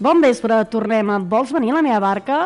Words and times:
Bon 0.00 0.16
vespre, 0.16 0.56
tornem 0.72 1.10
Vols 1.28 1.50
venir 1.52 1.74
a 1.74 1.74
la 1.76 1.82
meva 1.84 1.98
barca? 2.00 2.36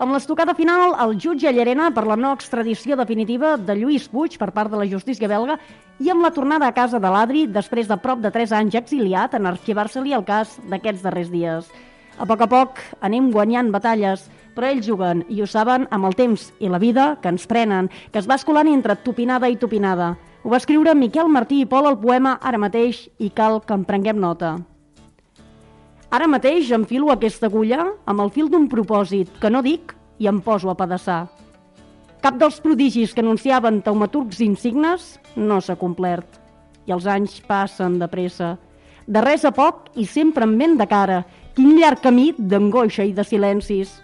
Amb 0.00 0.14
l'estocada 0.14 0.54
final, 0.56 0.94
el 1.04 1.10
jutge 1.20 1.50
Llerena 1.52 1.90
per 1.92 2.06
la 2.08 2.16
no 2.16 2.30
extradició 2.32 2.96
definitiva 2.96 3.58
de 3.60 3.76
Lluís 3.76 4.06
Puig 4.08 4.38
per 4.40 4.48
part 4.56 4.72
de 4.72 4.80
la 4.80 4.86
justícia 4.88 5.28
belga 5.28 5.58
i 6.00 6.08
amb 6.08 6.24
la 6.24 6.30
tornada 6.32 6.70
a 6.70 6.72
casa 6.72 6.96
de 6.96 7.10
l'Adri 7.12 7.44
després 7.52 7.90
de 7.90 8.00
prop 8.00 8.24
de 8.24 8.32
3 8.32 8.56
anys 8.62 8.78
exiliat 8.80 9.36
en 9.36 9.50
arxivar-se-li 9.52 10.16
el 10.16 10.24
cas 10.24 10.56
d'aquests 10.72 11.04
darrers 11.04 11.28
dies. 11.28 11.68
A 12.16 12.24
poc 12.24 12.46
a 12.46 12.48
poc 12.48 12.80
anem 13.04 13.28
guanyant 13.28 13.68
batalles, 13.76 14.24
però 14.56 14.72
ells 14.72 14.88
juguen 14.88 15.26
i 15.28 15.44
ho 15.44 15.46
saben 15.46 15.84
amb 15.92 16.08
el 16.08 16.16
temps 16.16 16.48
i 16.64 16.72
la 16.72 16.80
vida 16.80 17.18
que 17.20 17.28
ens 17.28 17.44
prenen, 17.44 17.92
que 18.08 18.24
es 18.24 18.30
va 18.30 18.40
escolant 18.40 18.72
entre 18.72 18.96
tupinada 19.04 19.52
i 19.52 19.60
tupinada. 19.60 20.14
Ho 20.44 20.48
va 20.48 20.64
escriure 20.64 20.96
Miquel 20.96 21.28
Martí 21.28 21.60
i 21.60 21.68
Pol 21.68 21.92
al 21.92 22.00
poema 22.00 22.38
Ara 22.40 22.56
mateix 22.56 23.10
i 23.20 23.28
cal 23.36 23.60
que 23.60 23.76
en 23.76 23.84
prenguem 23.84 24.16
nota. 24.16 24.62
Ara 26.12 26.26
mateix 26.28 26.68
enfilo 26.76 27.08
aquesta 27.08 27.48
agulla 27.48 27.86
amb 28.04 28.20
el 28.20 28.30
fil 28.34 28.50
d'un 28.52 28.66
propòsit 28.68 29.30
que 29.40 29.48
no 29.48 29.62
dic 29.64 29.94
i 30.20 30.26
em 30.28 30.42
poso 30.44 30.68
a 30.68 30.74
pedaçar. 30.76 31.22
Cap 32.20 32.36
dels 32.36 32.58
prodigis 32.60 33.14
que 33.16 33.22
anunciaven 33.24 33.80
taumaturgs 33.80 34.42
insignes 34.44 35.06
no 35.36 35.56
s'ha 35.64 35.78
complert. 35.80 36.36
I 36.84 36.92
els 36.92 37.06
anys 37.08 37.38
passen 37.48 37.96
de 37.98 38.10
pressa. 38.12 38.58
De 39.08 39.22
res 39.24 39.46
a 39.48 39.54
poc 39.56 39.88
i 39.96 40.04
sempre 40.04 40.44
amb 40.44 40.60
vent 40.60 40.76
de 40.82 40.86
cara. 40.90 41.22
Quin 41.56 41.78
llarg 41.80 42.04
camí 42.04 42.34
d'angoixa 42.36 43.08
i 43.08 43.16
de 43.16 43.24
silencis. 43.24 43.96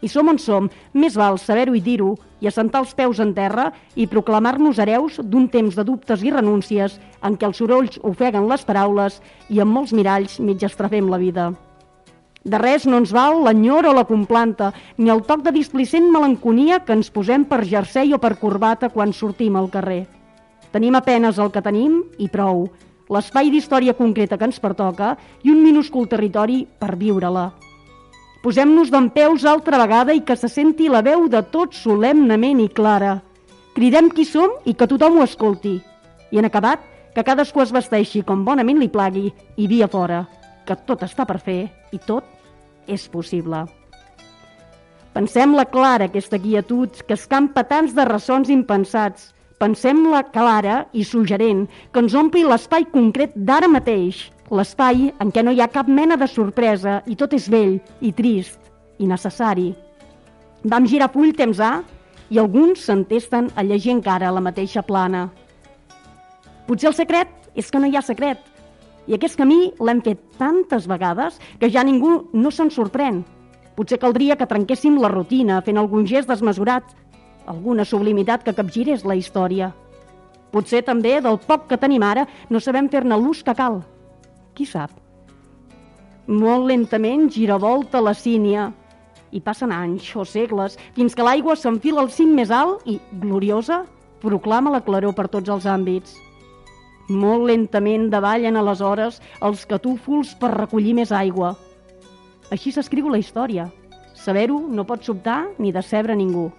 I 0.00 0.08
som 0.08 0.32
on 0.32 0.40
som, 0.40 0.70
més 0.96 1.20
val 1.20 1.36
saber-ho 1.36 1.76
i 1.76 1.84
dir-ho, 1.84 2.14
i 2.42 2.50
assentar 2.50 2.82
els 2.82 2.92
peus 2.98 3.20
en 3.22 3.32
terra 3.36 3.70
i 3.94 4.08
proclamar-nos 4.10 4.80
hereus 4.82 5.20
d'un 5.22 5.46
temps 5.48 5.78
de 5.78 5.84
dubtes 5.86 6.24
i 6.26 6.32
renúncies 6.34 6.98
en 7.22 7.38
què 7.38 7.46
els 7.46 7.62
sorolls 7.62 8.00
ofeguen 8.02 8.48
les 8.50 8.66
paraules 8.66 9.20
i 9.48 9.62
amb 9.62 9.78
molts 9.78 9.94
miralls 9.94 10.40
mig 10.42 10.64
estrafem 10.66 11.08
la 11.08 11.22
vida. 11.22 11.52
De 12.42 12.58
res 12.58 12.88
no 12.90 12.98
ens 12.98 13.12
val 13.14 13.44
l'enyor 13.44 13.86
o 13.86 13.92
la 13.94 14.04
complanta, 14.04 14.72
ni 14.98 15.12
el 15.14 15.22
toc 15.22 15.44
de 15.46 15.54
displicent 15.54 16.10
melanconia 16.10 16.80
que 16.82 16.96
ens 16.98 17.12
posem 17.14 17.46
per 17.46 17.62
jersei 17.62 18.10
o 18.14 18.18
per 18.18 18.34
corbata 18.40 18.90
quan 18.90 19.14
sortim 19.14 19.56
al 19.56 19.70
carrer. 19.70 20.02
Tenim 20.74 20.98
apenes 20.98 21.38
el 21.38 21.52
que 21.54 21.62
tenim 21.62 22.00
i 22.18 22.26
prou, 22.32 22.66
l'espai 23.12 23.52
d'història 23.52 23.94
concreta 23.94 24.38
que 24.38 24.48
ens 24.50 24.58
pertoca 24.58 25.14
i 25.44 25.54
un 25.54 25.62
minúscul 25.62 26.08
territori 26.10 26.64
per 26.80 26.96
viure-la. 26.96 27.52
Posem-nos 28.42 28.90
d'en 28.90 29.06
peus 29.14 29.44
altra 29.46 29.78
vegada 29.78 30.14
i 30.18 30.24
que 30.26 30.34
se 30.34 30.48
senti 30.50 30.88
la 30.90 31.02
veu 31.06 31.28
de 31.30 31.44
tots 31.54 31.84
solemnament 31.84 32.58
i 32.64 32.66
clara. 32.74 33.20
Cridem 33.76 34.08
qui 34.10 34.24
som 34.26 34.56
i 34.66 34.74
que 34.74 34.88
tothom 34.90 35.20
ho 35.20 35.22
escolti. 35.22 35.76
I 36.34 36.40
en 36.40 36.48
acabat, 36.48 36.82
que 37.14 37.22
cadascú 37.22 37.62
es 37.62 37.70
vesteixi 37.70 38.24
com 38.26 38.42
bonament 38.42 38.80
li 38.82 38.88
plagui 38.90 39.28
i 39.54 39.68
via 39.70 39.86
fora, 39.86 40.24
que 40.66 40.74
tot 40.88 41.04
està 41.06 41.22
per 41.28 41.38
fer 41.38 41.60
i 41.94 42.02
tot 42.02 42.26
és 42.90 43.06
possible. 43.12 43.62
Pensem-la 45.14 45.68
clara, 45.70 46.10
aquesta 46.10 46.40
quietud, 46.42 46.98
que 47.06 47.14
escampa 47.14 47.62
tants 47.68 47.94
de 47.94 48.08
ressons 48.08 48.50
impensats. 48.50 49.30
Pensem-la 49.62 50.24
clara 50.34 50.86
i 50.90 51.04
suggerent, 51.06 51.68
que 51.92 52.02
ens 52.02 52.18
ompli 52.18 52.42
l'espai 52.42 52.88
concret 52.90 53.36
d'ara 53.36 53.70
mateix, 53.70 54.31
l'espai 54.52 55.06
en 55.16 55.30
què 55.32 55.40
no 55.40 55.52
hi 55.54 55.62
ha 55.64 55.70
cap 55.72 55.88
mena 55.88 56.18
de 56.20 56.28
sorpresa 56.28 56.98
i 57.08 57.16
tot 57.16 57.32
és 57.32 57.48
vell 57.48 57.78
i 58.04 58.12
trist 58.12 58.60
i 59.00 59.08
necessari. 59.08 59.70
Vam 60.68 60.86
girar 60.86 61.08
full 61.14 61.32
temps 61.38 61.60
A 61.64 61.72
i 62.28 62.40
alguns 62.40 62.84
s'entesten 62.84 63.48
a 63.56 63.64
llegir 63.64 63.94
encara 63.96 64.30
la 64.30 64.42
mateixa 64.44 64.82
plana. 64.84 65.30
Potser 66.66 66.90
el 66.90 66.96
secret 66.98 67.32
és 67.56 67.70
que 67.70 67.80
no 67.80 67.88
hi 67.88 67.96
ha 67.96 68.04
secret. 68.04 68.42
I 69.08 69.16
aquest 69.16 69.40
camí 69.40 69.72
l'hem 69.80 70.02
fet 70.04 70.20
tantes 70.38 70.84
vegades 70.86 71.40
que 71.58 71.70
ja 71.72 71.82
ningú 71.82 72.28
no 72.32 72.52
se'n 72.52 72.70
sorprèn. 72.70 73.22
Potser 73.74 73.98
caldria 73.98 74.36
que 74.36 74.46
trenquéssim 74.46 75.00
la 75.00 75.10
rutina 75.10 75.62
fent 75.64 75.80
algun 75.80 76.04
gest 76.06 76.28
desmesurat, 76.28 76.84
alguna 77.48 77.88
sublimitat 77.88 78.44
que 78.44 78.54
capgirés 78.54 79.08
la 79.08 79.16
història. 79.16 79.72
Potser 80.52 80.84
també 80.84 81.16
del 81.24 81.40
poc 81.40 81.66
que 81.72 81.80
tenim 81.80 82.04
ara 82.04 82.28
no 82.50 82.60
sabem 82.60 82.92
fer-ne 82.92 83.16
l'ús 83.16 83.40
que 83.42 83.56
cal– 83.56 83.80
qui 84.54 84.66
sap? 84.68 84.92
Molt 86.26 86.68
lentament 86.70 87.26
gira 87.34 87.58
volta 87.58 88.00
la 88.00 88.14
sínia 88.14 88.70
i 89.32 89.40
passen 89.40 89.72
anys 89.72 90.10
o 90.14 90.26
segles 90.28 90.76
fins 90.96 91.16
que 91.16 91.24
l'aigua 91.24 91.56
s'enfila 91.56 92.04
al 92.04 92.12
cim 92.12 92.34
més 92.36 92.52
alt 92.52 92.84
i, 92.86 92.98
gloriosa, 93.24 93.82
proclama 94.22 94.70
la 94.70 94.82
claror 94.84 95.16
per 95.16 95.26
tots 95.32 95.50
els 95.50 95.66
àmbits. 95.66 96.14
Molt 97.10 97.48
lentament 97.50 98.08
davallen 98.12 98.56
aleshores 98.56 99.18
els 99.42 99.64
catúfols 99.66 100.36
per 100.38 100.52
recollir 100.54 100.94
més 100.94 101.10
aigua. 101.12 101.56
Així 102.52 102.70
s'escriu 102.72 103.08
la 103.10 103.18
història. 103.18 103.66
Saber-ho 104.14 104.60
no 104.70 104.84
pot 104.86 105.02
sobtar 105.02 105.48
ni 105.58 105.72
decebre 105.74 106.14
ningú. 106.14 106.50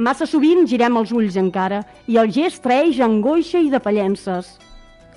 Massa 0.00 0.26
sovint 0.26 0.64
girem 0.66 0.96
els 0.96 1.12
ulls 1.12 1.36
encara 1.36 1.82
i 2.08 2.16
el 2.16 2.32
gest 2.32 2.62
treix 2.64 2.98
angoixa 3.04 3.60
i 3.60 3.70
de 3.70 3.78
pallences. 3.84 4.56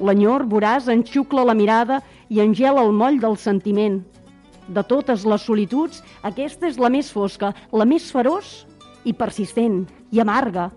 L'enyor 0.01 0.47
voràs 0.49 0.87
enxucla 0.89 1.43
la 1.45 1.53
mirada 1.53 1.99
i 2.29 2.41
engela 2.41 2.81
el 2.81 2.93
moll 2.95 3.19
del 3.21 3.37
sentiment. 3.37 3.99
De 4.67 4.83
totes 4.87 5.25
les 5.27 5.43
solituds, 5.43 6.01
aquesta 6.23 6.69
és 6.69 6.79
la 6.79 6.89
més 6.89 7.11
fosca, 7.11 7.51
la 7.71 7.85
més 7.85 8.09
feroç 8.11 8.63
i 9.05 9.13
persistent 9.13 9.83
i 10.11 10.21
amarga. 10.23 10.69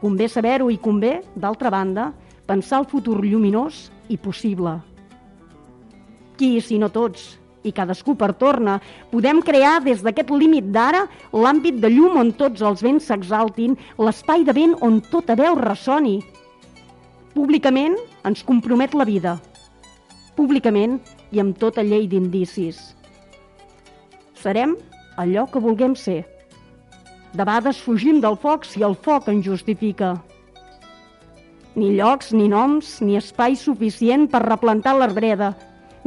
Convé 0.00 0.28
saber-ho 0.28 0.68
i 0.70 0.76
convé, 0.78 1.22
d'altra 1.34 1.72
banda, 1.72 2.12
pensar 2.46 2.82
el 2.84 2.90
futur 2.90 3.22
lluminós 3.24 3.88
i 4.12 4.18
possible. 4.20 4.76
Qui, 6.36 6.60
si 6.60 6.78
no 6.78 6.92
tots, 6.92 7.38
i 7.66 7.72
cadascú 7.74 8.14
per 8.14 8.30
torna, 8.38 8.78
podem 9.10 9.40
crear 9.42 9.80
des 9.82 10.04
d'aquest 10.04 10.30
límit 10.30 10.68
d'ara 10.70 11.06
l'àmbit 11.34 11.80
de 11.82 11.90
llum 11.90 12.20
on 12.20 12.32
tots 12.38 12.62
els 12.62 12.84
vents 12.84 13.08
s'exaltin, 13.08 13.74
l'espai 13.98 14.44
de 14.46 14.54
vent 14.54 14.76
on 14.86 15.00
tota 15.10 15.34
veu 15.34 15.56
ressoni, 15.58 16.20
Públicament 17.36 17.98
ens 18.24 18.40
compromet 18.48 18.94
la 18.96 19.04
vida. 19.04 19.34
Públicament 20.38 20.94
i 21.36 21.42
amb 21.42 21.58
tota 21.60 21.82
llei 21.84 22.06
d'indicis. 22.08 22.78
Serem 24.40 24.72
allò 25.20 25.44
que 25.52 25.60
vulguem 25.60 25.92
ser. 26.00 26.22
De 27.36 27.44
vegades 27.44 27.82
fugim 27.84 28.22
del 28.24 28.40
foc 28.40 28.64
si 28.64 28.80
el 28.88 28.96
foc 28.96 29.28
ens 29.28 29.44
justifica. 29.44 30.14
Ni 31.76 31.92
llocs, 32.00 32.32
ni 32.32 32.48
noms, 32.48 33.02
ni 33.04 33.20
espai 33.20 33.60
suficient 33.60 34.30
per 34.32 34.46
replantar 34.46 34.96
l'arbreda, 34.96 35.52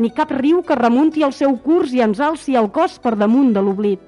ni 0.02 0.10
cap 0.10 0.34
riu 0.34 0.66
que 0.66 0.82
remunti 0.82 1.22
el 1.22 1.38
seu 1.38 1.60
curs 1.62 1.94
i 1.94 2.02
ens 2.10 2.18
alci 2.18 2.58
el 2.58 2.74
cos 2.74 2.98
per 2.98 3.14
damunt 3.14 3.54
de 3.54 3.62
l'oblit. 3.62 4.02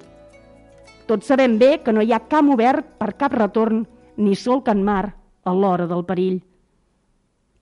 Tots 1.06 1.30
sabem 1.30 1.54
bé 1.54 1.76
que 1.84 1.94
no 1.94 2.02
hi 2.02 2.10
ha 2.10 2.26
camp 2.26 2.50
obert 2.50 2.96
per 2.98 3.14
cap 3.14 3.38
retorn, 3.38 3.84
ni 4.18 4.34
sol 4.34 4.66
can 4.66 4.82
mar 4.82 5.04
a 5.46 5.54
l'hora 5.54 5.86
del 5.86 6.02
perill. 6.02 6.40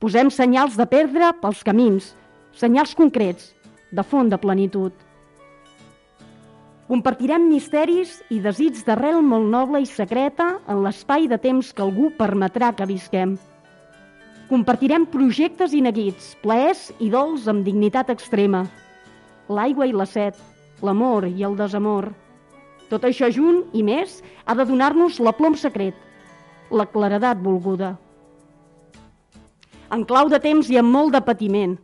Posem 0.00 0.30
senyals 0.32 0.78
de 0.80 0.86
perdre 0.88 1.26
pels 1.42 1.58
camins, 1.60 2.04
senyals 2.56 2.94
concrets, 2.96 3.50
de 3.92 4.00
font 4.00 4.30
de 4.32 4.38
plenitud. 4.40 4.94
Compartirem 6.88 7.44
misteris 7.50 8.14
i 8.32 8.38
desits 8.40 8.86
d'arrel 8.88 9.20
molt 9.20 9.52
noble 9.52 9.82
i 9.84 9.90
secreta 9.90 10.48
en 10.72 10.80
l'espai 10.86 11.28
de 11.28 11.36
temps 11.44 11.74
que 11.76 11.84
algú 11.84 12.08
permetrà 12.16 12.72
que 12.72 12.88
visquem. 12.88 13.36
Compartirem 14.48 15.04
projectes 15.04 15.76
ineguits, 15.76 16.32
plaers 16.40 16.88
i 16.96 17.12
dols 17.12 17.44
amb 17.52 17.68
dignitat 17.68 18.08
extrema. 18.16 18.64
L'aigua 19.52 19.84
i 19.84 19.92
la 19.92 20.08
set, 20.08 20.40
l'amor 20.80 21.28
i 21.28 21.44
el 21.44 21.60
desamor. 21.60 22.08
Tot 22.88 23.04
això 23.04 23.28
junt 23.28 23.66
i 23.76 23.84
més 23.84 24.22
ha 24.46 24.56
de 24.56 24.64
donar-nos 24.64 25.20
l'aplom 25.20 25.60
secret, 25.60 25.92
la 26.72 26.88
claredat 26.88 27.44
volguda 27.44 27.98
en 29.90 30.04
clau 30.06 30.28
de 30.30 30.38
temps 30.42 30.68
i 30.70 30.78
amb 30.78 30.92
molt 30.94 31.14
de 31.16 31.20
patiment. 31.26 31.74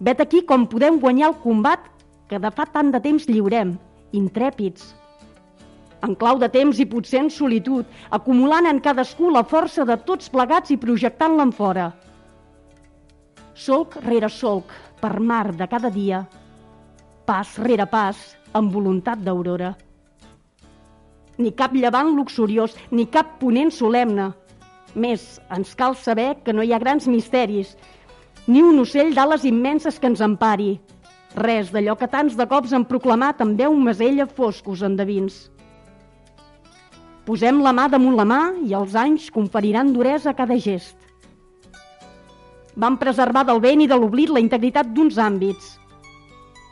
Vet 0.00 0.20
aquí 0.24 0.40
com 0.48 0.64
podem 0.68 0.98
guanyar 1.00 1.30
el 1.30 1.36
combat 1.42 1.84
que 2.30 2.38
de 2.40 2.50
fa 2.54 2.64
tant 2.72 2.92
de 2.94 3.00
temps 3.04 3.26
lliurem, 3.28 3.74
intrèpids. 4.16 4.94
En 6.06 6.14
clau 6.16 6.38
de 6.40 6.48
temps 6.48 6.78
i 6.80 6.86
potser 6.88 7.20
en 7.20 7.28
solitud, 7.28 7.84
acumulant 8.10 8.66
en 8.70 8.80
cadascú 8.80 9.28
la 9.28 9.44
força 9.44 9.84
de 9.84 9.98
tots 10.08 10.32
plegats 10.32 10.72
i 10.72 10.78
projectant-la 10.80 11.44
en 11.44 11.52
fora. 11.52 11.90
Solc 13.52 13.98
rere 14.06 14.30
solc, 14.32 14.72
per 15.00 15.18
mar 15.20 15.50
de 15.52 15.66
cada 15.68 15.90
dia, 15.92 16.22
pas 17.28 17.58
rere 17.60 17.84
pas, 17.86 18.16
amb 18.56 18.72
voluntat 18.72 19.20
d'aurora. 19.20 19.74
Ni 21.36 21.52
cap 21.56 21.74
llevant 21.76 22.14
luxuriós, 22.16 22.72
ni 22.90 23.04
cap 23.12 23.36
ponent 23.40 23.70
solemne, 23.72 24.30
més, 24.94 25.40
ens 25.50 25.74
cal 25.74 25.96
saber 25.96 26.36
que 26.44 26.52
no 26.52 26.62
hi 26.62 26.72
ha 26.72 26.78
grans 26.82 27.06
misteris, 27.08 27.76
ni 28.46 28.62
un 28.62 28.80
ocell 28.82 29.14
d'ales 29.14 29.44
immenses 29.44 29.98
que 29.98 30.08
ens 30.10 30.22
empari. 30.24 30.78
Res 31.36 31.70
d'allò 31.70 31.94
que 31.98 32.08
tants 32.10 32.34
de 32.34 32.46
cops 32.50 32.72
han 32.74 32.88
proclamat 32.88 33.40
amb 33.44 33.58
veu 33.58 33.76
mesella 33.78 34.26
foscos 34.26 34.82
endevins. 34.82 35.50
Posem 37.26 37.60
la 37.62 37.70
mà 37.76 37.84
damunt 37.92 38.16
la 38.18 38.24
mà 38.26 38.40
i 38.66 38.74
els 38.74 38.96
anys 38.98 39.28
conferiran 39.30 39.92
duresa 39.94 40.32
a 40.32 40.34
cada 40.34 40.56
gest. 40.58 40.96
Vam 42.74 42.96
preservar 42.98 43.44
del 43.46 43.60
vent 43.62 43.84
i 43.84 43.86
de 43.90 43.98
l'oblit 43.98 44.32
la 44.32 44.42
integritat 44.42 44.90
d'uns 44.94 45.18
àmbits. 45.18 45.76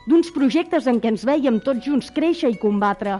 d'uns 0.09 0.31
projectes 0.33 0.87
en 0.89 0.97
què 0.97 1.11
ens 1.11 1.23
veiem 1.27 1.59
tots 1.61 1.85
junts 1.85 2.07
créixer 2.09 2.49
i 2.49 2.57
combatre. 2.57 3.19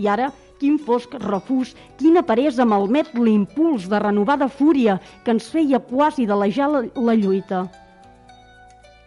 I 0.00 0.06
ara, 0.08 0.30
quin 0.60 0.78
fosc 0.82 1.14
refús, 1.22 1.74
quina 1.98 2.22
peresa 2.26 2.66
malmet 2.68 3.10
l'impuls 3.14 3.88
de 3.90 3.98
renovada 4.02 4.48
fúria 4.48 4.98
que 5.24 5.34
ens 5.34 5.48
feia 5.50 5.80
quasi 5.80 6.26
de 6.26 6.36
la, 6.36 6.48
la 6.94 7.14
lluita. 7.14 7.66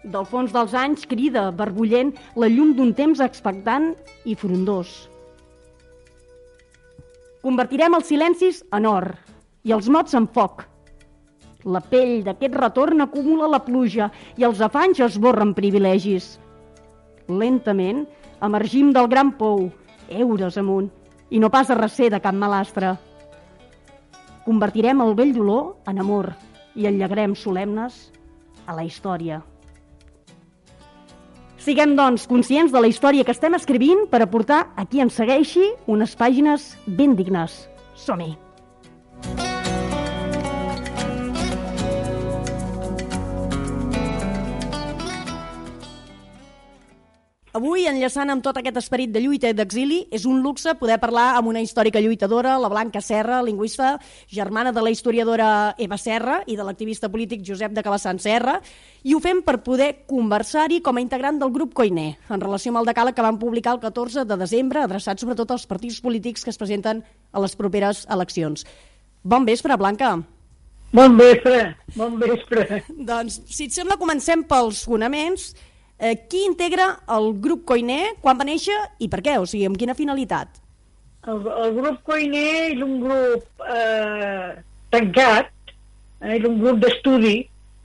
Del 0.01 0.25
fons 0.25 0.53
dels 0.53 0.73
anys 0.73 1.05
crida, 1.05 1.51
barbullent, 1.53 2.15
la 2.35 2.49
llum 2.49 2.73
d'un 2.73 2.93
temps 2.97 3.19
expectant 3.21 3.91
i 4.25 4.33
frondós. 4.33 5.11
Convertirem 7.41 7.97
els 7.97 8.09
silencis 8.09 8.61
en 8.73 8.85
or 8.85 9.11
i 9.65 9.73
els 9.73 9.89
mots 9.89 10.17
en 10.17 10.27
foc. 10.29 10.65
La 11.65 11.81
pell 11.85 12.23
d'aquest 12.25 12.55
retorn 12.57 13.05
acumula 13.05 13.49
la 13.49 13.61
pluja 13.61 14.09
i 14.37 14.45
els 14.47 14.61
afanys 14.65 15.01
esborren 15.05 15.53
privilegis. 15.57 16.39
Lentament 17.29 18.07
emergim 18.41 18.89
del 18.93 19.09
gran 19.09 19.29
pou, 19.37 19.67
eures 20.09 20.57
amunt, 20.57 20.89
i 21.31 21.39
no 21.39 21.49
pas 21.49 21.71
a 21.71 21.77
recer 21.79 22.11
de 22.11 22.19
cap 22.21 22.35
malastre. 22.35 22.93
Convertirem 24.45 25.01
el 25.01 25.15
vell 25.15 25.33
dolor 25.33 25.77
en 25.87 26.03
amor 26.03 26.33
i 26.75 26.85
el 26.85 26.99
llegrem 26.99 27.33
solemnes 27.35 28.11
a 28.67 28.75
la 28.75 28.85
història. 28.85 29.41
Siguem, 31.61 31.95
doncs, 31.95 32.25
conscients 32.27 32.71
de 32.73 32.81
la 32.81 32.89
història 32.89 33.23
que 33.23 33.35
estem 33.35 33.53
escrivint 33.53 34.07
per 34.09 34.23
aportar 34.25 34.63
a 34.75 34.87
qui 34.89 35.01
ens 35.03 35.17
segueixi 35.17 35.67
unes 35.85 36.17
pàgines 36.17 36.71
ben 36.87 37.13
dignes. 37.15 37.61
Som-hi! 37.93 38.33
Avui, 47.51 47.83
enllaçant 47.83 48.29
amb 48.31 48.39
tot 48.39 48.55
aquest 48.55 48.77
esperit 48.79 49.11
de 49.11 49.19
lluita 49.19 49.49
i 49.51 49.55
d'exili, 49.55 49.97
és 50.15 50.23
un 50.23 50.37
luxe 50.39 50.71
poder 50.79 50.95
parlar 51.01 51.33
amb 51.35 51.49
una 51.51 51.59
històrica 51.59 51.99
lluitadora, 51.99 52.53
la 52.55 52.69
Blanca 52.71 53.01
Serra, 53.03 53.41
lingüista, 53.43 53.97
germana 54.31 54.71
de 54.71 54.79
la 54.79 54.91
historiadora 54.93 55.49
Eva 55.75 55.97
Serra 55.99 56.37
i 56.47 56.55
de 56.55 56.63
l'activista 56.63 57.09
polític 57.11 57.41
Josep 57.43 57.73
de 57.75 57.83
Calassant 57.83 58.21
Serra, 58.23 58.53
i 59.03 59.11
ho 59.11 59.19
fem 59.19 59.41
per 59.43 59.57
poder 59.65 60.05
conversar-hi 60.07 60.79
com 60.79 60.95
a 60.95 61.03
integrant 61.03 61.41
del 61.41 61.51
grup 61.51 61.73
Coiné, 61.75 62.13
en 62.31 62.39
relació 62.39 62.71
amb 62.71 62.79
el 62.79 62.87
decàleg 62.87 63.17
que 63.17 63.25
van 63.25 63.39
publicar 63.41 63.73
el 63.75 63.81
14 63.83 64.23
de 64.29 64.37
desembre, 64.39 64.85
adreçat 64.85 65.19
sobretot 65.19 65.51
als 65.51 65.67
partits 65.67 65.99
polítics 65.99 66.47
que 66.47 66.53
es 66.55 66.59
presenten 66.61 67.01
a 67.33 67.41
les 67.43 67.57
properes 67.59 68.05
eleccions. 68.07 68.63
Bon 69.27 69.43
vespre, 69.43 69.75
Blanca. 69.75 70.13
Bon 70.95 71.19
vespre, 71.19 71.75
bon 71.99 72.15
vespre. 72.19 72.79
Doncs, 73.11 73.41
si 73.51 73.67
et 73.67 73.75
sembla, 73.75 73.99
comencem 73.99 74.47
pels 74.47 74.85
fonaments 74.87 75.49
Eh, 76.01 76.17
qui 76.25 76.39
integra 76.47 76.87
el 77.13 77.27
grup 77.37 77.61
Coiné, 77.69 78.15
quan 78.23 78.39
va 78.39 78.45
néixer 78.47 78.73
i 79.05 79.07
per 79.09 79.19
què? 79.21 79.35
O 79.37 79.45
sigui, 79.45 79.67
amb 79.69 79.77
quina 79.77 79.93
finalitat? 79.93 80.57
El, 81.29 81.43
el 81.45 81.75
grup 81.75 81.99
Coiné 82.09 82.45
és 82.71 82.81
un 82.81 82.95
grup 83.03 83.65
eh, 83.69 84.47
tancat, 84.89 85.51
eh, 86.23 86.39
és 86.39 86.47
un 86.49 86.57
grup 86.63 86.79
d'estudi 86.81 87.35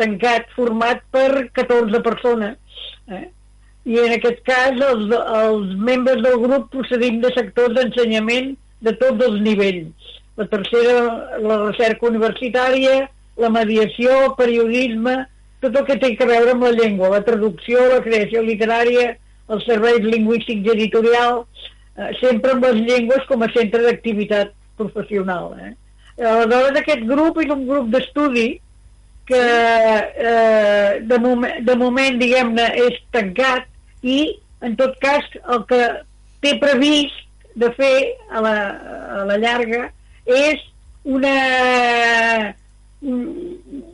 tancat, 0.00 0.48
format 0.56 1.04
per 1.12 1.50
14 1.60 2.00
persones. 2.06 2.56
Eh? 3.12 3.26
I 3.84 4.00
en 4.06 4.16
aquest 4.16 4.40
cas 4.48 4.80
els, 4.88 5.12
els 5.42 5.76
membres 5.76 6.24
del 6.24 6.40
grup 6.40 6.70
procedim 6.72 7.20
de 7.20 7.34
sectors 7.36 7.76
d'ensenyament 7.76 8.54
de 8.80 8.96
tots 8.96 9.28
els 9.28 9.44
nivells. 9.44 10.10
La 10.40 10.48
tercera, 10.48 10.96
la 11.44 11.62
recerca 11.66 12.08
universitària, 12.08 13.10
la 13.44 13.52
mediació, 13.52 14.32
periodisme, 14.40 15.20
tot 15.66 15.80
el 15.82 15.86
que 15.88 15.96
té 16.02 16.12
a 16.24 16.28
veure 16.28 16.52
amb 16.54 16.66
la 16.66 16.74
llengua, 16.74 17.12
la 17.12 17.24
traducció, 17.26 17.82
la 17.90 18.02
creació 18.04 18.42
literària, 18.44 19.14
els 19.52 19.66
serveis 19.68 20.04
lingüístics 20.04 20.66
i 20.66 20.72
editorial, 20.74 21.42
eh, 21.96 22.12
sempre 22.20 22.54
amb 22.54 22.66
les 22.66 22.80
llengües 22.86 23.26
com 23.30 23.42
a 23.42 23.50
centre 23.54 23.82
d'activitat 23.84 24.54
professional. 24.78 25.52
Eh? 25.60 25.72
Aleshores, 26.22 26.80
aquest 26.80 27.04
grup 27.08 27.40
és 27.42 27.52
un 27.52 27.66
grup 27.68 27.90
d'estudi 27.92 28.48
que 29.26 29.42
eh, 29.42 31.00
de, 31.02 31.18
moment, 31.18 31.62
de 31.66 31.76
moment, 31.76 32.18
diguem-ne, 32.22 32.66
és 32.86 32.98
tancat 33.14 33.66
i, 34.06 34.18
en 34.62 34.76
tot 34.78 34.94
cas, 35.02 35.26
el 35.52 35.64
que 35.70 35.82
té 36.44 36.54
previst 36.62 37.24
de 37.58 37.72
fer 37.74 37.96
a 38.30 38.42
la, 38.44 38.56
a 39.20 39.24
la 39.28 39.38
llarga 39.42 39.88
és 40.26 40.62
una 41.06 41.34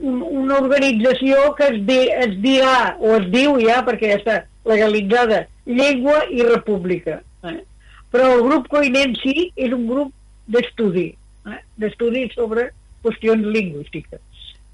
una 0.02 0.58
organització 0.58 1.52
que 1.58 1.68
es, 1.70 1.78
di, 1.86 1.98
es 2.24 2.34
dirà, 2.42 2.96
o 2.98 3.16
es 3.20 3.28
diu 3.30 3.58
ja, 3.62 3.80
perquè 3.86 4.12
ja 4.12 4.18
està 4.20 4.38
legalitzada, 4.68 5.44
Llengua 5.66 6.24
i 6.30 6.42
República. 6.42 7.20
Eh? 7.46 7.60
Però 8.10 8.32
el 8.34 8.42
grup 8.48 8.68
Coinent 8.72 9.14
sí 9.22 9.52
és 9.54 9.72
un 9.74 9.86
grup 9.86 10.10
d'estudi, 10.50 11.12
eh? 11.46 11.60
d'estudi 11.78 12.26
sobre 12.34 12.70
qüestions 13.06 13.46
lingüístiques. 13.54 14.20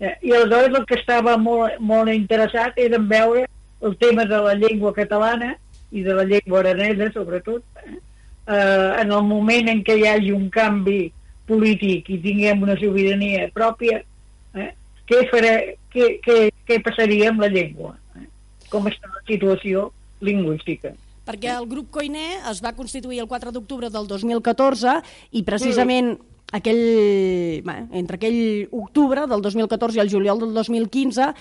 Eh? 0.01 0.15
I 0.23 0.33
aleshores 0.33 0.81
el 0.81 0.89
que 0.89 0.99
estava 0.99 1.37
molt, 1.37 1.77
molt 1.81 2.13
interessat 2.15 2.79
era 2.81 2.97
en 2.97 3.09
veure 3.11 3.47
el 3.85 3.97
tema 4.01 4.25
de 4.25 4.41
la 4.43 4.57
llengua 4.59 4.95
catalana 4.97 5.55
i 5.93 6.03
de 6.03 6.15
la 6.17 6.25
llengua 6.25 6.65
aranesa, 6.65 7.13
sobretot, 7.13 7.63
eh? 7.85 7.99
Eh, 8.49 8.93
en 9.03 9.13
el 9.13 9.25
moment 9.29 9.67
en 9.69 9.83
què 9.85 9.99
hi 9.99 10.07
hagi 10.09 10.31
un 10.33 10.47
canvi 10.49 11.11
polític 11.49 12.07
i 12.09 12.17
tinguem 12.23 12.63
una 12.65 12.79
sobirania 12.81 13.51
pròpia? 13.53 14.01
Què, 15.09 15.25
farà, 15.33 15.53
què, 15.93 16.09
què, 16.25 16.39
què 16.69 16.81
passaria 16.85 17.33
amb 17.33 17.45
la 17.45 17.51
llengua, 17.53 17.95
eh? 18.19 18.27
com 18.73 18.89
està 18.91 19.11
la 19.11 19.23
situació 19.29 19.89
lingüística. 20.25 20.95
Perquè 21.29 21.53
el 21.53 21.69
grup 21.69 21.91
Coiné 21.93 22.39
es 22.49 22.63
va 22.65 22.73
constituir 22.77 23.21
el 23.21 23.29
4 23.29 23.53
d'octubre 23.53 23.91
del 23.93 24.09
2014 24.09 24.99
i 25.37 25.45
precisament 25.45 26.15
aquell, 26.53 26.83
bé, 27.65 27.77
entre 28.01 28.17
aquell 28.17 28.69
octubre 28.73 29.27
del 29.29 29.43
2014 29.45 29.99
i 29.99 30.03
el 30.03 30.11
juliol 30.13 30.41
del 30.41 30.55
2015 30.57 31.27
eh, 31.29 31.33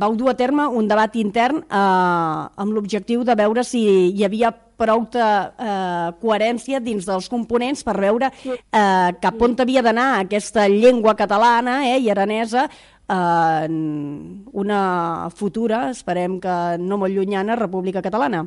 vau 0.00 0.16
dur 0.16 0.30
a 0.32 0.36
terme 0.38 0.66
un 0.66 0.88
debat 0.88 1.16
intern 1.20 1.60
eh, 1.64 2.62
amb 2.64 2.72
l'objectiu 2.72 3.24
de 3.24 3.36
veure 3.36 3.64
si 3.64 3.84
hi 4.14 4.24
havia 4.24 4.52
prou 4.74 5.04
eh, 5.12 6.08
coherència 6.22 6.80
dins 6.80 7.04
dels 7.06 7.28
components 7.30 7.84
per 7.86 7.98
veure 8.00 8.32
eh, 8.32 9.10
cap 9.20 9.44
on 9.44 9.54
havia 9.60 9.84
d'anar 9.84 10.08
aquesta 10.24 10.66
llengua 10.72 11.14
catalana 11.14 11.82
eh, 11.92 12.00
i 12.00 12.10
aranesa 12.10 12.68
en 13.06 14.44
una 14.52 15.28
futura, 15.28 15.90
esperem 15.90 16.38
que 16.40 16.54
no 16.80 16.96
molt 16.96 17.12
llunyana, 17.12 17.56
República 17.60 18.00
Catalana. 18.00 18.46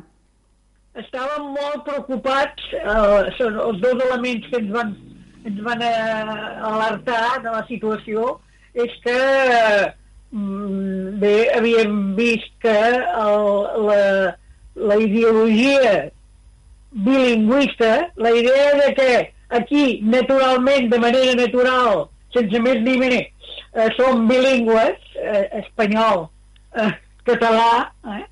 Estàvem 0.98 1.52
molt 1.54 1.84
preocupats, 1.86 2.72
eh, 2.74 3.30
són 3.38 3.54
els 3.62 3.78
dos 3.84 4.02
elements 4.08 4.48
que 4.50 4.58
ens 4.58 4.72
van, 4.74 4.90
ens 5.44 5.62
van 5.62 5.82
eh, 5.82 6.60
alertar 6.72 7.38
de 7.44 7.54
la 7.54 7.64
situació, 7.68 8.36
és 8.74 8.92
que 9.04 9.16
mm, 10.32 11.18
bé, 11.22 11.34
havíem 11.56 11.96
vist 12.18 12.52
que 12.62 12.76
el, 12.76 13.48
la, 13.86 14.02
la 14.92 15.00
ideologia 15.02 16.08
bilingüista, 16.92 18.12
la 18.16 18.30
idea 18.30 18.70
de 18.82 18.94
que 18.94 19.10
aquí, 19.48 20.00
naturalment, 20.02 20.88
de 20.90 20.98
manera 20.98 21.34
natural, 21.34 22.08
sense 22.34 22.60
més 22.62 22.80
ni 22.84 22.96
menys, 23.00 23.52
eh, 23.74 23.88
som 23.96 24.26
bilingües, 24.28 24.98
eh, 25.22 25.44
espanyol, 25.62 26.26
eh, 26.76 26.92
català, 27.28 27.92
eh, 28.04 28.24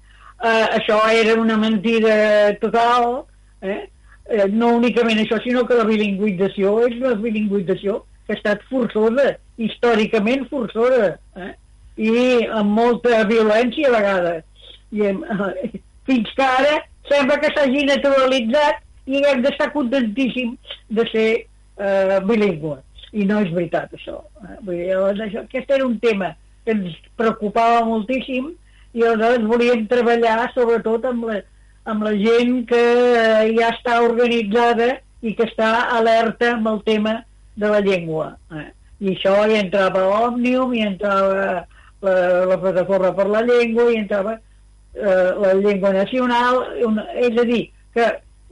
eh, 0.42 0.66
això 0.80 1.00
era 1.12 1.40
una 1.40 1.56
mentida 1.56 2.56
total, 2.60 3.24
eh, 3.62 3.86
eh, 4.28 4.46
no 4.50 4.74
únicament 4.78 5.20
això, 5.22 5.38
sinó 5.42 5.64
que 5.66 5.78
la 5.78 5.86
bilingüització 5.88 6.76
és 6.88 6.96
una 7.00 7.14
bilingüització 7.20 8.00
que 8.26 8.34
ha 8.34 8.38
estat 8.38 8.64
forçosa, 8.70 9.36
històricament 9.62 10.46
forçosa, 10.50 11.14
eh, 11.38 11.52
i 11.96 12.10
amb 12.52 12.74
molta 12.76 13.22
violència 13.28 13.88
a 13.90 13.94
vegades. 13.96 14.44
I, 14.92 15.06
eh, 15.10 15.70
fins 16.08 16.32
que 16.36 16.46
ara 16.46 16.80
sembla 17.10 17.38
que 17.42 17.52
s'hagi 17.54 17.86
naturalitzat 17.86 18.82
i 19.06 19.22
hem 19.22 19.42
d'estar 19.44 19.70
contentíssim 19.74 20.56
de 20.90 21.06
ser 21.12 21.28
eh, 21.78 22.18
bilingüe. 22.26 22.80
I 23.16 23.24
no 23.28 23.40
és 23.44 23.52
veritat, 23.54 23.92
això. 23.94 24.18
Eh? 24.42 24.56
Vull 24.66 24.80
dir, 24.82 24.94
això. 25.24 25.44
Aquest 25.46 25.70
era 25.70 25.86
un 25.86 25.98
tema 26.02 26.34
que 26.66 26.74
ens 26.74 26.96
preocupava 27.18 27.84
moltíssim 27.86 28.50
i 28.96 29.04
aleshores 29.04 29.46
volíem 29.46 29.86
treballar 29.90 30.50
sobretot 30.54 31.06
amb 31.06 31.28
la, 31.30 31.40
amb 31.86 32.06
la 32.06 32.14
gent 32.18 32.64
que 32.70 32.82
eh, 32.82 33.52
ja 33.56 33.70
està 33.74 34.00
organitzada 34.04 34.96
i 35.22 35.34
que 35.38 35.46
està 35.46 35.70
alerta 35.96 36.52
amb 36.56 36.68
el 36.72 36.82
tema 36.86 37.20
de 37.56 37.70
la 37.72 37.80
llengua. 37.84 38.34
Eh? 38.52 38.68
I 39.06 39.14
això 39.14 39.34
hi 39.46 39.58
entrava 39.60 40.04
l'Òmnium, 40.04 40.74
hi 40.74 40.84
entrava 40.86 41.64
la, 42.02 42.14
la 42.50 42.58
Plataforma 42.60 43.12
per 43.16 43.26
la 43.32 43.42
Llengua, 43.46 43.90
hi 43.90 44.00
entrava 44.02 44.36
eh, 44.36 45.32
la 45.42 45.52
llengua 45.54 45.92
nacional, 45.96 46.62
una, 46.86 47.06
és 47.14 47.36
a 47.38 47.44
dir, 47.48 47.66
que 47.96 48.08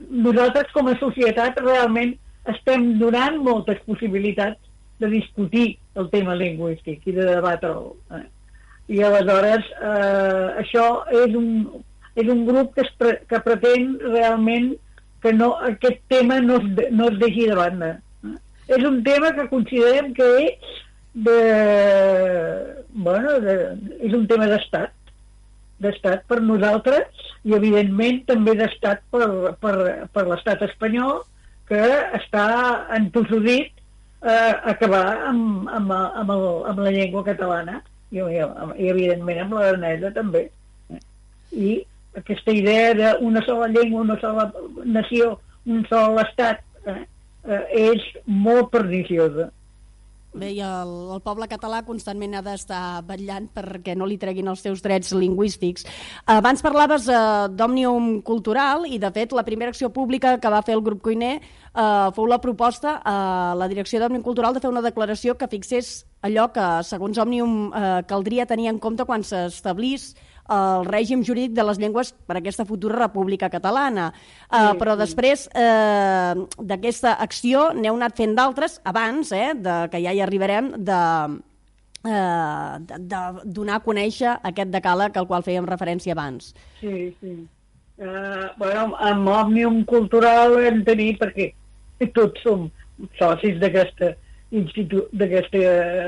nosaltres 0.09 0.71
com 0.75 0.89
a 0.89 0.97
societat 1.01 1.59
realment 1.63 2.15
estem 2.51 2.95
donant 3.01 3.39
moltes 3.41 3.81
possibilitats 3.89 4.61
de 5.01 5.09
discutir 5.11 5.67
el 5.99 6.09
tema 6.13 6.35
lingüístic 6.37 7.03
i 7.09 7.15
de 7.15 7.27
debatre'l. 7.27 7.91
Eh? 8.17 8.25
I 8.95 9.01
aleshores 9.03 9.65
eh, 9.81 10.47
això 10.61 10.87
és 11.23 11.35
un... 11.37 11.51
és 12.15 12.31
un 12.31 12.45
grup 12.47 12.73
que, 12.75 12.85
es 12.85 12.91
pre 12.99 13.17
que 13.29 13.41
pretén 13.43 13.95
realment 14.03 14.73
que 15.23 15.33
no, 15.33 15.53
aquest 15.67 16.01
tema 16.11 16.39
no 16.41 16.59
es, 16.61 16.91
no 16.93 17.09
es 17.11 17.19
deixi 17.21 17.47
de 17.49 17.55
banda. 17.59 17.91
És 18.67 18.83
un 18.85 19.01
tema 19.05 19.31
que 19.35 19.47
considerem 19.51 20.13
que 20.17 20.27
és 20.45 20.75
de, 21.27 21.39
bueno, 22.91 23.39
de, 23.41 23.55
és 24.03 24.13
un 24.13 24.27
tema 24.27 24.49
d'estat 24.51 24.93
d'estat 25.83 26.23
per 26.29 26.39
nosaltres 26.39 27.23
i 27.43 27.55
evidentment 27.55 28.21
també 28.29 28.53
d'estat 28.55 29.01
per, 29.11 29.27
per, 29.59 29.75
per 30.13 30.23
l'estat 30.29 30.61
espanyol 30.69 31.23
que 31.67 31.81
està 32.15 32.45
entossudit 32.95 33.73
eh, 34.23 34.53
acabar 34.71 35.27
amb, 35.31 35.67
amb, 35.67 35.91
amb, 35.91 36.31
el, 36.35 36.45
amb 36.71 36.79
la 36.85 36.93
llengua 36.95 37.25
catalana 37.27 37.81
i, 38.11 38.21
i, 38.21 38.39
i 38.39 38.91
evidentment 38.93 39.43
amb 39.43 39.57
l'aranesa 39.57 40.13
també. 40.15 40.47
I 41.51 41.75
aquesta 42.15 42.55
idea 42.55 42.93
d'una 42.95 43.43
sola 43.45 43.67
llengua, 43.67 44.01
una 44.01 44.19
sola 44.21 44.47
nació, 44.85 45.39
un 45.65 45.85
sol 45.89 46.19
estat, 46.23 46.63
eh, 46.85 47.03
eh, 47.47 47.63
és 47.91 48.09
molt 48.25 48.71
perniciosa. 48.71 49.51
Bé, 50.35 50.49
i 50.51 50.59
el, 50.59 50.89
el 51.15 51.21
poble 51.23 51.47
català 51.47 51.79
constantment 51.87 52.33
ha 52.35 52.41
d'estar 52.43 53.05
vetllant 53.07 53.45
perquè 53.55 53.93
no 53.95 54.07
li 54.09 54.17
treguin 54.19 54.49
els 54.51 54.65
seus 54.65 54.81
drets 54.83 55.13
lingüístics. 55.15 55.85
Abans 56.27 56.63
parlaves 56.65 57.07
eh, 57.07 57.19
d'Òmnium 57.55 58.19
Cultural 58.27 58.83
i, 58.89 58.99
de 58.99 59.11
fet, 59.15 59.31
la 59.31 59.45
primera 59.47 59.71
acció 59.71 59.93
pública 59.95 60.35
que 60.43 60.51
va 60.51 60.59
fer 60.67 60.75
el 60.75 60.83
grup 60.83 60.99
Cuiner 61.07 61.37
eh, 61.39 62.09
fou 62.17 62.27
la 62.27 62.41
proposta 62.43 62.97
a 62.99 63.15
la 63.55 63.69
direcció 63.71 64.01
d'Òmnium 64.03 64.25
Cultural 64.27 64.53
de 64.55 64.63
fer 64.63 64.73
una 64.73 64.83
declaració 64.83 65.37
que 65.39 65.47
fixés 65.47 66.01
allò 66.25 66.49
que, 66.53 66.67
segons 66.87 67.19
Òmnium, 67.21 67.57
eh, 67.69 67.99
caldria 68.09 68.47
tenir 68.49 68.69
en 68.71 68.79
compte 68.81 69.05
quan 69.05 69.23
s'establís 69.23 70.13
el 70.49 70.85
règim 70.85 71.23
jurídic 71.25 71.55
de 71.57 71.63
les 71.65 71.79
llengües 71.81 72.11
per 72.27 72.35
a 72.37 72.39
aquesta 72.39 72.65
futura 72.65 72.99
república 72.99 73.49
catalana. 73.49 74.11
Uh, 74.45 74.71
sí, 74.73 74.77
però 74.77 74.93
sí. 74.93 75.01
després 75.01 75.47
uh, 75.49 76.45
d'aquesta 76.61 77.15
acció 77.23 77.71
n'heu 77.73 77.97
anat 77.97 78.17
fent 78.17 78.35
d'altres 78.37 78.79
abans, 78.85 79.31
eh, 79.33 79.53
de, 79.57 79.77
que 79.89 80.01
ja 80.03 80.13
hi 80.13 80.21
arribarem, 80.21 80.71
de, 80.77 81.01
uh, 82.05 82.77
de, 82.77 83.01
de 83.09 83.23
donar 83.57 83.79
a 83.79 83.85
conèixer 83.87 84.37
aquest 84.51 84.73
decàleg 84.73 85.17
al 85.17 85.27
qual 85.29 85.45
fèiem 85.45 85.65
referència 85.65 86.13
abans. 86.13 86.53
Sí, 86.79 87.09
sí. 87.21 87.35
Uh, 87.95 88.51
bueno, 88.59 88.91
amb 88.99 89.29
Òmnium 89.31 89.81
Cultural 89.89 90.59
hem 90.61 90.83
tenir, 90.85 91.15
perquè 91.17 91.53
tots 92.13 92.43
som 92.43 92.67
socis 93.17 93.57
d'aquesta 93.57 94.13
d'aquesta 94.51 95.61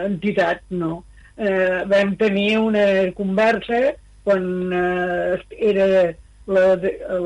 entitat, 0.05 0.63
no? 0.69 1.03
Eh, 1.37 1.83
vam 1.89 2.15
tenir 2.17 2.57
una 2.57 2.85
conversa 3.17 3.93
quan 4.25 4.73
eh, 4.73 5.37
era 5.69 5.87
la, 6.47 6.63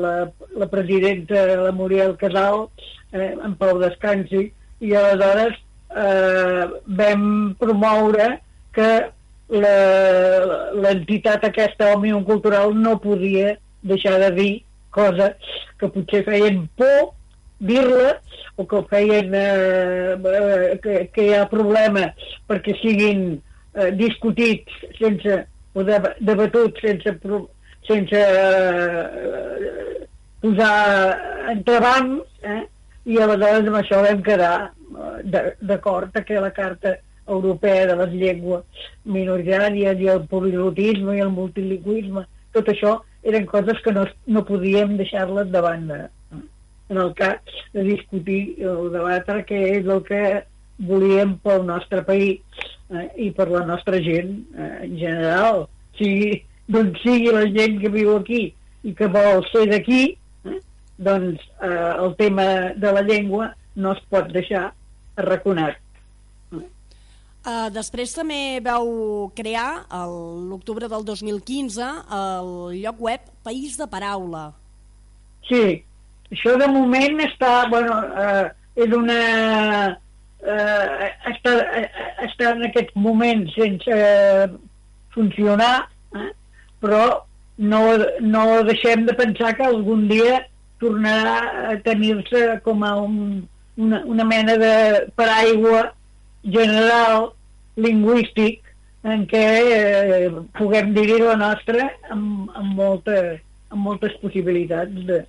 la, 0.04 0.14
la 0.56 0.68
presidenta, 0.68 1.46
la 1.56 1.72
Muriel 1.72 2.16
Casal, 2.16 2.68
eh, 3.12 3.32
en 3.32 3.56
Pau 3.56 3.78
Descansi, 3.80 4.50
i 4.82 4.94
aleshores 4.98 5.56
eh, 5.96 6.66
vam 6.98 7.54
promoure 7.60 8.28
que 8.74 8.90
l'entitat 10.82 11.44
aquesta 11.44 11.92
Òmnium 11.92 12.24
Cultural 12.24 12.72
no 12.74 12.96
podia 13.00 13.56
deixar 13.82 14.18
de 14.22 14.30
dir 14.38 14.52
coses 14.94 15.52
que 15.80 15.90
potser 15.92 16.22
feien 16.24 16.64
por 16.78 17.12
dir-la 17.62 18.18
o 18.58 18.66
que 18.68 18.82
feien 18.90 19.32
eh, 19.34 20.18
eh 20.18 20.78
que, 20.82 20.98
que 21.14 21.28
hi 21.28 21.34
ha 21.38 21.48
problema 21.50 22.10
perquè 22.50 22.74
siguin 22.82 23.24
eh, 23.74 23.90
discutits 23.96 24.84
sense 24.98 25.40
o 25.72 25.84
debatut 25.84 26.80
sense, 26.82 27.14
sense 27.88 28.18
eh, 28.18 30.06
posar 30.42 31.48
entrebancs, 31.54 32.26
eh? 32.42 32.66
i 33.06 33.18
aleshores 33.18 33.68
amb 33.70 33.78
això 33.78 34.02
vam 34.04 34.20
quedar 34.26 34.56
eh, 34.68 35.54
d'acord 35.62 36.18
que 36.26 36.42
la 36.42 36.52
Carta 36.54 36.96
Europea 37.28 37.86
de 37.86 37.96
les 38.02 38.16
Llengües 38.18 38.86
Minoritàries 39.16 40.02
i 40.02 40.10
el 40.10 40.26
polilotisme 40.30 41.16
i 41.16 41.22
el 41.24 41.30
multilingüisme, 41.34 42.26
tot 42.52 42.68
això 42.68 42.98
eren 43.22 43.46
coses 43.46 43.78
que 43.84 43.94
no, 43.94 44.04
no 44.26 44.44
podíem 44.44 44.96
deixar-les 44.98 45.50
de 45.54 45.62
banda? 45.62 46.00
En 46.92 47.00
el 47.00 47.12
cas 47.18 47.40
de 47.72 47.84
discutir 47.88 48.42
o 48.68 48.88
debatre 48.92 49.42
què 49.48 49.60
és 49.78 49.88
el 49.88 50.02
que 50.06 50.22
volíem 50.82 51.36
pel 51.44 51.64
nostre 51.66 52.02
país 52.06 52.40
eh, 52.92 53.08
i 53.26 53.30
per 53.36 53.48
la 53.50 53.64
nostra 53.68 54.00
gent 54.04 54.34
eh, 54.54 54.72
en 54.86 54.96
general, 55.00 55.66
sigui 55.98 56.42
d'on 56.72 56.92
sigui 57.02 57.32
la 57.34 57.46
gent 57.52 57.80
que 57.82 57.92
viu 57.92 58.14
aquí 58.16 58.44
i 58.82 58.94
que 58.98 59.08
vol 59.12 59.44
ser 59.50 59.66
d'aquí, 59.70 60.02
eh, 60.48 60.58
doncs 60.98 61.42
eh, 61.62 61.92
el 62.04 62.16
tema 62.20 62.46
de 62.76 62.94
la 62.98 63.04
llengua 63.06 63.52
no 63.76 63.94
es 63.96 64.02
pot 64.12 64.28
deixar 64.34 64.70
arraconat. 65.16 65.78
Uh, 67.42 67.66
després 67.74 68.12
també 68.14 68.60
vau 68.62 68.86
crear, 69.34 69.82
l'octubre 69.90 70.86
del 70.86 71.02
2015, 71.02 71.88
el 72.14 72.52
lloc 72.84 73.00
web 73.02 73.24
País 73.42 73.74
de 73.80 73.88
Paraula. 73.90 74.44
Sí, 75.48 75.82
això 76.32 76.56
de 76.58 76.68
moment 76.72 77.20
està, 77.26 77.52
bueno, 77.70 77.98
uh, 78.16 78.46
és 78.80 78.94
una 78.96 79.18
eh, 80.42 81.10
està, 81.30 81.52
eh, 81.78 81.88
està 82.26 82.52
en 82.56 82.64
aquest 82.68 82.94
moment 82.98 83.44
sense 83.54 83.98
funcionar, 85.14 85.88
eh? 86.16 86.30
però 86.82 87.02
no, 87.58 87.82
no 88.20 88.44
deixem 88.66 89.06
de 89.06 89.14
pensar 89.18 89.54
que 89.56 89.68
algun 89.68 90.08
dia 90.10 90.42
tornarà 90.82 91.36
a 91.70 91.76
tenir-se 91.84 92.58
com 92.64 92.82
a 92.82 92.96
un, 92.98 93.44
una, 93.76 94.02
una 94.08 94.26
mena 94.26 94.56
de 94.58 94.74
paraigua 95.16 95.92
general 96.42 97.30
lingüístic 97.78 98.58
en 99.06 99.26
què 99.30 99.44
eh, 99.76 100.32
puguem 100.58 100.92
dir 100.96 101.20
la 101.22 101.36
nostra 101.38 101.88
amb, 102.10 102.50
amb, 102.58 102.74
molta, 102.78 103.20
amb 103.70 103.86
moltes 103.86 104.14
possibilitats 104.22 105.06
de, 105.06 105.22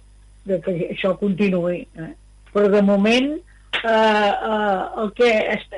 de 0.49 0.59
que 0.63 0.75
això 0.91 1.13
continuï. 1.19 1.83
Eh? 1.99 2.11
Però 2.53 2.69
de 2.71 2.81
moment 2.85 3.31
eh, 3.33 3.89
eh, 3.89 4.83
el 5.03 5.11
que 5.17 5.31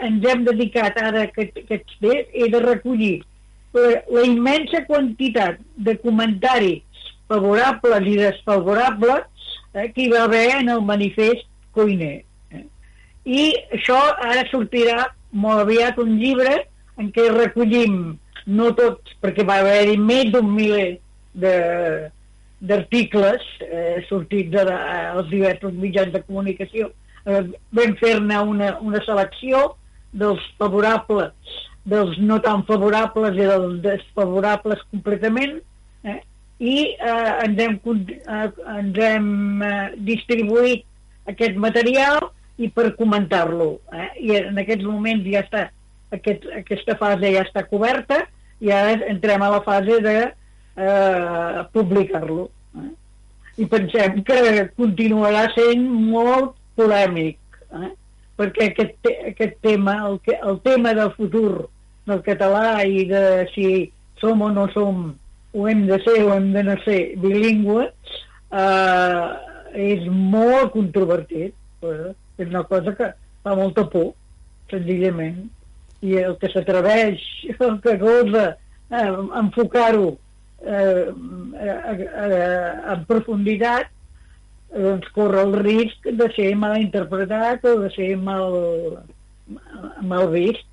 ens 0.08 0.28
hem 0.32 0.44
dedicat 0.48 0.98
ara 1.02 1.28
aquests 1.30 1.98
dies 2.02 2.28
és 2.34 2.52
de 2.54 2.62
recollir 2.64 3.16
la, 3.76 4.24
immensa 4.24 4.84
quantitat 4.88 5.60
de 5.76 5.96
comentaris 6.04 6.84
favorables 7.28 8.08
i 8.08 8.16
desfavorables 8.20 9.26
eh, 9.74 9.90
que 9.92 10.06
hi 10.06 10.12
va 10.14 10.24
haver 10.26 10.48
en 10.62 10.72
el 10.76 10.82
manifest 10.86 11.48
Coiner. 11.76 12.22
Eh. 12.56 12.64
I 13.26 13.42
això 13.76 13.98
ara 14.14 14.46
sortirà 14.52 15.10
molt 15.36 15.66
aviat 15.66 16.00
un 16.00 16.16
llibre 16.22 16.62
en 17.02 17.10
què 17.12 17.28
recollim 17.34 18.16
no 18.46 18.70
tots, 18.78 19.18
perquè 19.22 19.44
va 19.44 19.60
haver-hi 19.60 19.98
més 20.00 20.30
d'un 20.32 20.48
miler 20.54 21.00
d'articles 22.66 23.44
eh, 23.66 24.04
sortits 24.10 24.54
dels 24.54 25.32
diversos 25.32 25.74
mitjans 25.80 26.14
de 26.14 26.22
comunicació 26.26 26.92
eh, 27.26 27.44
vam 27.76 27.96
fer-ne 28.02 28.42
una, 28.54 28.76
una 28.82 29.02
selecció 29.06 29.76
dels 30.16 30.42
favorables, 30.60 31.34
dels 31.86 32.18
no 32.22 32.40
tan 32.44 32.64
favorables 32.70 33.36
i 33.38 33.48
dels 33.50 33.82
desfavorables 33.84 34.84
completament, 34.94 35.60
eh? 36.08 36.20
i 36.60 36.76
eh, 36.96 37.32
ens 37.46 37.62
hem, 37.62 37.80
eh, 37.84 38.50
ens 38.78 39.02
hem 39.10 39.28
eh, 39.66 39.90
distribuït 40.08 40.86
aquest 41.32 41.58
material 41.60 42.30
i 42.62 42.70
per 42.72 42.94
comentar-lo. 42.96 43.76
Eh? 43.92 44.10
I 44.30 44.38
en 44.40 44.62
aquests 44.62 44.88
moments 44.88 45.28
ja 45.28 45.44
està, 45.44 45.68
aquest, 46.16 46.48
aquesta 46.62 46.96
fase 47.02 47.34
ja 47.36 47.44
està 47.44 47.66
coberta 47.68 48.24
i 48.64 48.72
ara 48.72 48.96
entrem 49.12 49.44
a 49.44 49.52
la 49.58 49.62
fase 49.66 50.00
de 50.06 50.18
eh, 50.24 51.64
publicar-lo. 51.76 52.50
I 53.56 53.66
pensem 53.72 54.20
que 54.28 54.40
continuarà 54.76 55.46
sent 55.54 55.86
molt 56.12 56.56
polèmic, 56.76 57.38
eh? 57.72 57.92
perquè 58.36 58.70
aquest, 58.72 58.98
te 59.06 59.14
aquest 59.32 59.56
tema, 59.64 59.96
el, 60.10 60.18
que, 60.26 60.36
el 60.44 60.60
tema 60.66 60.92
del 60.98 61.14
futur 61.16 61.70
del 62.06 62.20
català 62.26 62.84
i 62.84 63.06
de 63.08 63.46
si 63.54 63.70
som 64.20 64.44
o 64.44 64.50
no 64.52 64.66
som, 64.74 65.06
o 65.56 65.68
hem 65.72 65.86
de 65.88 66.02
ser 66.04 66.18
o 66.26 66.34
hem 66.36 66.52
de 66.52 66.66
no 66.68 66.76
ser 66.84 67.00
bilingüe, 67.24 67.88
eh, 68.52 69.30
és 69.76 70.04
molt 70.12 70.74
controvertit. 70.76 71.56
Eh? 71.84 72.12
És 72.40 72.52
una 72.52 72.66
cosa 72.68 72.92
que 72.98 73.12
fa 73.46 73.56
molta 73.56 73.86
por, 73.88 74.12
senzillament. 74.72 75.46
I 76.04 76.20
el 76.26 76.36
que 76.42 76.52
s'atreveix, 76.52 77.24
el 77.56 77.80
que 77.84 77.96
gosa 78.04 78.46
eh, 78.92 79.12
enfocar-ho 79.40 80.18
eh, 80.62 81.10
en 82.94 83.04
profunditat, 83.10 83.92
doncs 84.76 85.12
corre 85.16 85.44
el 85.46 85.54
risc 85.62 86.08
de 86.20 86.30
ser 86.36 86.50
mal 86.60 86.78
interpretat 86.82 87.64
o 87.70 87.76
de 87.84 87.92
ser 87.96 88.16
mal, 88.20 88.48
mal 90.02 90.28
vist, 90.34 90.68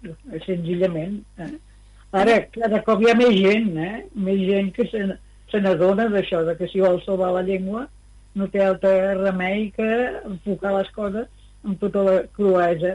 senzillament. 0.47 1.21
Eh? 1.39 1.53
Ara, 2.23 2.41
cada 2.55 2.83
cop 2.87 3.03
hi 3.03 3.12
ha 3.12 3.19
més 3.19 3.35
gent, 3.39 3.71
eh? 3.79 4.05
més 4.15 4.43
gent 4.49 4.73
que 4.77 4.89
se, 4.91 5.05
se 5.53 5.61
n'adona 5.62 6.09
d'això, 6.12 6.43
que 6.59 6.69
si 6.73 6.83
vol 6.83 7.01
salvar 7.07 7.33
la 7.37 7.47
llengua 7.47 7.87
no 8.35 8.49
té 8.49 8.62
altre 8.65 9.15
remei 9.19 9.71
que 9.77 9.89
enfocar 10.25 10.75
les 10.79 10.91
coses 10.97 11.29
amb 11.62 11.81
tota 11.81 12.05
la 12.07 12.15
cruesa 12.37 12.95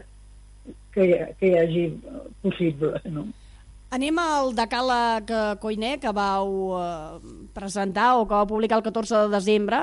que 0.94 1.04
hi, 1.06 1.18
que 1.38 1.50
hi 1.50 1.58
hagi 1.60 1.84
possible. 2.42 2.98
No? 3.14 3.28
Anem 3.88 4.18
al 4.20 4.50
decàleg 4.52 5.30
eh, 5.32 5.42
Coiner 5.62 5.94
que 6.02 6.10
vau 6.12 6.48
eh, 6.76 7.20
presentar 7.56 8.18
o 8.18 8.26
que 8.28 8.36
vau 8.36 8.48
publicar 8.50 8.76
el 8.76 8.84
14 8.84 9.22
de 9.22 9.28
desembre, 9.32 9.78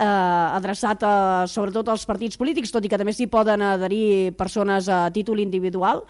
eh, 0.00 0.06
adreçat 0.06 1.02
a, 1.04 1.14
sobretot 1.46 1.90
als 1.92 2.06
partits 2.08 2.40
polítics, 2.40 2.72
tot 2.72 2.84
i 2.84 2.88
que 2.88 2.98
també 3.00 3.12
s'hi 3.12 3.28
poden 3.28 3.60
adherir 3.60 4.32
persones 4.38 4.88
a 4.88 5.10
títol 5.12 5.42
individual. 5.44 6.06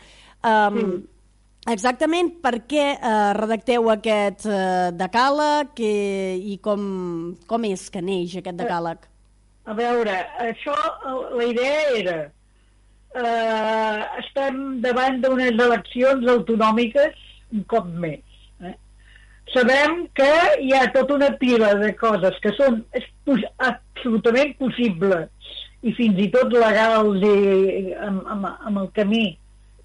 Um, 0.47 0.79
sí. 0.79 1.01
Exactament 1.69 2.31
per 2.41 2.63
què 2.71 2.85
eh, 2.95 3.33
redacteu 3.37 3.91
aquest 3.93 4.47
eh, 4.49 4.91
decàleg 4.97 5.83
eh, 5.85 6.39
i 6.55 6.57
com, 6.63 7.35
com 7.51 7.67
és 7.69 7.83
que 7.93 8.01
neix 8.01 8.39
aquest 8.39 8.63
decàleg? 8.63 9.03
A 9.69 9.75
veure, 9.77 10.15
això, 10.41 10.77
la 11.37 11.49
idea 11.51 11.83
era 11.99 12.17
eh, 13.13 13.99
estem 14.23 14.81
davant 14.81 15.21
d'unes 15.21 15.61
eleccions 15.67 16.31
autonòmiques 16.33 17.27
un 17.53 17.65
cop 17.71 17.87
més. 18.05 18.25
Eh? 18.65 18.75
Sabem 19.55 20.05
que 20.17 20.31
hi 20.63 20.73
ha 20.77 20.87
tota 20.95 21.17
una 21.19 21.31
pila 21.41 21.75
de 21.81 21.93
coses 21.99 22.39
que 22.45 22.53
són 22.59 22.83
absolutament 23.67 24.57
possibles 24.61 25.29
i 25.83 25.95
fins 25.97 26.19
i 26.21 26.29
tot 26.33 26.53
legals 26.53 27.23
i 27.25 27.95
amb, 27.97 28.27
amb, 28.35 28.51
amb 28.51 28.83
el 28.83 28.91
camí 28.97 29.25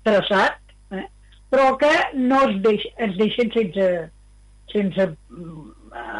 traçat, 0.05 0.59
eh? 0.91 1.05
però 1.51 1.71
que 1.81 1.93
no 2.19 2.41
es, 2.49 2.59
deix, 2.65 2.85
es 3.07 3.15
deixen 3.19 3.51
sense, 3.55 3.87
sense 4.73 5.07
mm, 5.07 5.71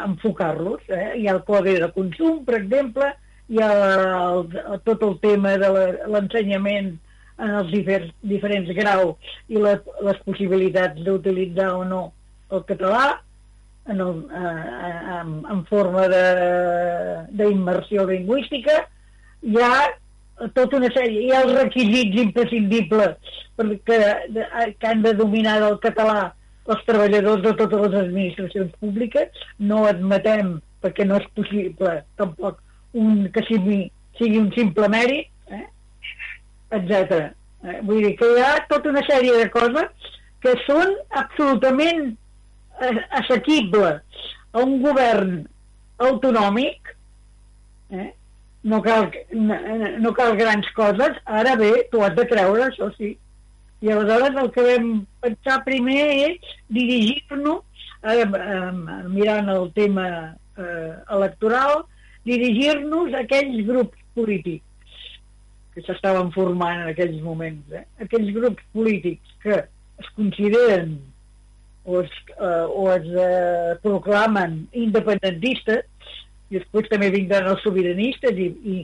enfocar-los. 0.06 0.82
Eh? 0.88 1.06
Hi 1.20 1.28
ha 1.28 1.36
el 1.36 1.42
codi 1.48 1.76
de 1.82 1.90
consum, 1.94 2.40
per 2.46 2.58
exemple, 2.60 3.12
hi 3.52 3.62
ha 3.62 3.72
el, 3.74 4.46
el, 4.64 4.80
tot 4.88 5.04
el 5.06 5.18
tema 5.22 5.54
de 5.60 5.70
l'ensenyament 6.10 6.96
en 7.42 7.52
els 7.60 7.70
difer 7.72 8.00
diferents 8.24 8.70
graus 8.78 9.32
i 9.52 9.60
la, 9.60 9.76
les 10.06 10.18
possibilitats 10.24 11.00
d'utilitzar 11.04 11.72
o 11.76 11.84
no 11.84 12.02
el 12.54 12.62
català 12.68 13.04
en, 13.86 14.00
el, 14.00 14.22
eh, 14.34 15.20
en, 15.20 15.32
en 15.52 15.62
forma 15.68 16.06
d'immersió 17.38 18.06
lingüística, 18.08 18.80
hi 19.46 19.60
ha 19.62 20.48
tota 20.56 20.80
una 20.80 20.90
sèrie, 20.94 21.22
hi 21.26 21.32
ha 21.32 21.44
els 21.44 21.54
requisits 21.60 22.22
imprescindibles 22.24 23.36
perquè, 23.56 24.00
de, 24.34 24.48
que 24.80 24.90
han 24.90 25.04
de 25.04 25.14
dominar 25.16 25.60
el 25.68 25.78
català 25.84 26.32
els 26.66 26.82
treballadors 26.88 27.44
de 27.44 27.52
totes 27.60 27.82
les 27.86 28.00
administracions 28.00 28.72
públiques, 28.82 29.44
no 29.58 29.84
admetem, 29.86 30.56
perquè 30.82 31.06
no 31.06 31.20
és 31.20 31.28
possible 31.38 31.92
tampoc 32.18 32.58
un, 32.98 33.28
que 33.32 33.44
sigui, 33.46 33.84
sigui 34.18 34.40
un 34.42 34.50
simple 34.56 34.90
mèrit, 34.90 35.30
etc. 36.74 37.32
Eh, 37.64 37.80
vull 37.82 38.02
dir 38.04 38.14
que 38.18 38.28
hi 38.34 38.42
ha 38.44 38.52
tota 38.70 38.90
una 38.92 39.02
sèrie 39.06 39.36
de 39.40 39.48
coses 39.54 40.12
que 40.44 40.54
són 40.66 40.92
absolutament 41.22 42.08
eh, 42.80 42.96
assequibles 43.20 44.24
a 44.52 44.62
un 44.62 44.78
govern 44.82 45.38
autonòmic, 46.06 46.92
eh? 47.90 48.10
no, 48.66 48.80
cal, 48.82 49.08
no, 49.32 49.58
no 50.02 50.12
cal 50.16 50.36
grans 50.38 50.68
coses, 50.76 51.16
ara 51.24 51.54
bé, 51.60 51.72
tu 51.92 52.02
has 52.04 52.16
de 52.18 52.26
creure, 52.28 52.68
això 52.68 52.90
sí. 52.96 53.14
I 53.84 53.92
aleshores 53.92 54.38
el 54.40 54.50
que 54.54 54.64
vam 54.64 54.90
pensar 55.22 55.60
primer 55.66 56.04
és 56.26 56.54
dirigir-nos, 56.72 57.62
eh, 58.02 58.24
mirant 59.12 59.50
el 59.52 59.68
tema 59.76 60.06
eh, 60.58 60.94
electoral, 61.18 61.84
dirigir-nos 62.26 63.14
a 63.14 63.22
aquells 63.24 63.66
grups 63.68 64.06
polítics 64.16 64.65
que 65.76 65.84
s'estaven 65.84 66.30
formant 66.32 66.80
en 66.80 66.88
aquells 66.88 67.18
moments, 67.20 67.68
eh? 67.76 67.84
aquells 68.00 68.32
grups 68.32 68.64
polítics 68.72 69.34
que 69.42 69.58
es 70.00 70.08
consideren 70.16 70.94
o 71.84 72.00
es, 72.00 72.14
eh, 72.40 72.64
o 72.64 72.86
es 72.94 73.04
eh, 73.12 73.74
proclamen 73.82 74.62
independentistes, 74.72 75.84
i 76.48 76.56
després 76.56 76.88
també 76.88 77.10
vindran 77.12 77.50
els 77.52 77.60
sobiranistes 77.66 78.40
i, 78.40 78.48
i, 78.72 78.76